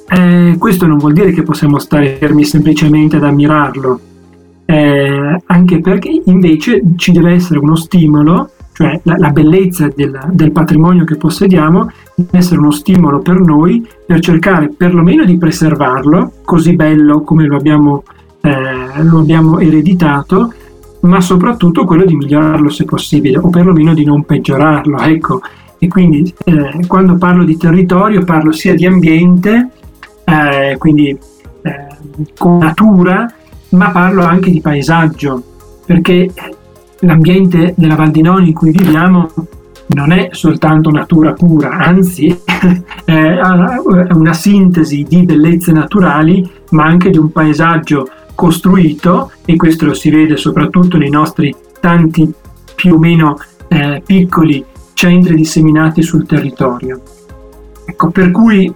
eh, 0.09 0.57
questo 0.59 0.89
non 0.89 0.99
vuol 0.99 1.13
dire 1.13 1.31
che 1.31 1.45
possiamo 1.45 1.79
stare 1.79 2.17
fermi 2.19 2.43
semplicemente 2.43 3.15
ad 3.15 3.23
ammirarlo, 3.23 4.01
eh, 4.65 5.41
anche 5.47 5.81
perché 5.81 6.21
invece 6.25 6.83
ci 6.97 7.13
deve 7.13 7.31
essere 7.31 7.61
uno 7.61 7.77
stimolo 7.77 8.51
cioè 8.73 9.01
la, 9.05 9.17
la 9.19 9.31
bellezza 9.31 9.89
del, 9.95 10.19
del, 10.31 10.51
patrimonio 10.51 11.05
che 11.05 11.17
possediamo 11.17 11.91
deve 12.15 12.39
essere 12.39 12.59
uno 12.59 12.71
stimolo 12.71 13.21
per 13.21 13.39
noi 13.39 13.87
per 14.07 14.21
cercare 14.21 14.71
perlomeno 14.71 15.25
di 15.25 15.37
preservarlo, 15.37 16.33
così 16.45 16.75
bello 16.75 17.21
come 17.21 17.47
lo 17.47 17.57
abbiamo, 17.57 18.03
eh, 18.41 19.03
lo 19.03 19.19
abbiamo 19.19 19.59
ereditato, 19.59 20.53
ma 21.01 21.21
soprattutto 21.21 21.85
quello 21.85 22.05
di 22.05 22.17
migliorarlo 22.17 22.71
se 22.71 22.85
possibile, 22.85 23.39
o 23.39 23.49
perlomeno 23.51 23.95
di 23.95 24.05
non 24.05 24.25
peggiorarlo. 24.25 24.99
Ecco. 25.01 25.41
E 25.79 25.89
quindi 25.89 26.33
eh, 26.45 26.87
quando 26.87 27.17
parlo 27.17 27.45
di 27.45 27.57
territorio 27.57 28.25
parlo 28.25 28.53
sia 28.53 28.75
di 28.75 28.87
ambiente, 28.87 29.69
eh, 30.25 30.77
quindi 30.79 31.09
eh, 31.09 31.87
con 32.39 32.59
natura, 32.59 33.31
ma 33.71 33.91
parlo 33.91 34.23
anche 34.23 34.51
di 34.51 34.61
paesaggio, 34.61 35.43
perché 35.85 36.31
l'ambiente 37.03 37.75
della 37.77 37.95
Val 37.95 38.11
di 38.11 38.23
Non 38.23 38.45
in 38.45 38.53
cui 38.53 38.71
viviamo 38.71 39.31
non 39.89 40.11
è 40.11 40.29
soltanto 40.33 40.91
natura 40.91 41.33
pura, 41.33 41.71
anzi 41.71 42.27
è 43.05 43.41
una 44.13 44.33
sintesi 44.33 45.05
di 45.07 45.25
bellezze 45.25 45.73
naturali, 45.73 46.49
ma 46.71 46.85
anche 46.85 47.11
di 47.11 47.19
un 47.19 47.31
paesaggio 47.31 48.09
costruito 48.35 49.33
e 49.45 49.57
questo 49.57 49.87
lo 49.87 49.95
si 49.95 50.11
vede 50.11 50.37
soprattutto 50.37 50.97
nei 50.97 51.11
nostri 51.11 51.55
tanti 51.79 52.33
più 52.75 52.95
o 52.95 52.99
meno 52.99 53.37
eh, 53.69 54.03
piccoli 54.05 54.65
centri 54.95 55.35
disseminati 55.35 56.03
sul 56.03 56.27
territorio. 56.27 57.03
Ecco, 57.85 58.11
per 58.11 58.31
cui 58.31 58.73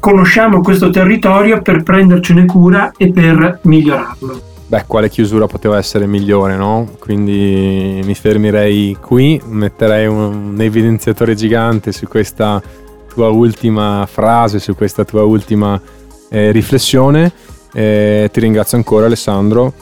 conosciamo 0.00 0.62
questo 0.62 0.90
territorio 0.90 1.62
per 1.62 1.82
prendercene 1.82 2.46
cura 2.46 2.92
e 2.96 3.12
per 3.12 3.60
migliorarlo. 3.62 4.48
Beh, 4.70 4.84
quale 4.86 5.08
chiusura 5.08 5.48
poteva 5.48 5.78
essere 5.78 6.06
migliore, 6.06 6.54
no? 6.54 6.90
Quindi 7.00 8.00
mi 8.04 8.14
fermerei 8.14 8.96
qui, 9.00 9.42
metterei 9.46 10.06
un, 10.06 10.52
un 10.52 10.60
evidenziatore 10.60 11.34
gigante 11.34 11.90
su 11.90 12.06
questa 12.06 12.62
tua 13.08 13.30
ultima 13.30 14.06
frase, 14.08 14.60
su 14.60 14.76
questa 14.76 15.04
tua 15.04 15.24
ultima 15.24 15.80
eh, 16.28 16.52
riflessione. 16.52 17.32
Eh, 17.72 18.30
ti 18.32 18.38
ringrazio 18.38 18.76
ancora 18.76 19.06
Alessandro. 19.06 19.72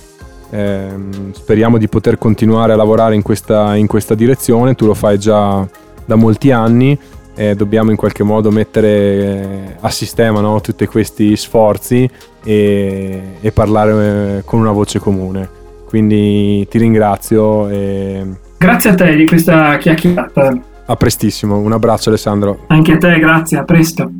Eh, 0.48 0.88
speriamo 1.32 1.76
di 1.76 1.86
poter 1.86 2.16
continuare 2.16 2.72
a 2.72 2.76
lavorare 2.76 3.14
in 3.14 3.20
questa, 3.20 3.76
in 3.76 3.86
questa 3.86 4.14
direzione, 4.14 4.74
tu 4.74 4.86
lo 4.86 4.94
fai 4.94 5.18
già 5.18 5.68
da 6.06 6.14
molti 6.14 6.50
anni 6.50 6.98
eh, 7.38 7.54
dobbiamo 7.54 7.90
in 7.92 7.96
qualche 7.96 8.24
modo 8.24 8.50
mettere 8.50 8.88
eh, 8.88 9.76
a 9.78 9.90
sistema 9.90 10.40
no, 10.40 10.60
tutti 10.60 10.86
questi 10.86 11.36
sforzi 11.36 12.10
e, 12.42 13.22
e 13.40 13.52
parlare 13.52 14.38
eh, 14.38 14.42
con 14.44 14.58
una 14.58 14.72
voce 14.72 14.98
comune. 14.98 15.48
Quindi 15.86 16.66
ti 16.68 16.78
ringrazio. 16.78 17.68
E... 17.68 18.26
Grazie 18.58 18.90
a 18.90 18.94
te 18.96 19.14
di 19.14 19.24
questa 19.24 19.78
chiacchierata. 19.78 20.58
A 20.86 20.96
prestissimo, 20.96 21.58
un 21.58 21.72
abbraccio 21.72 22.08
Alessandro. 22.08 22.64
Anche 22.66 22.94
a 22.94 22.96
te, 22.98 23.18
grazie, 23.20 23.58
a 23.58 23.62
presto. 23.62 24.10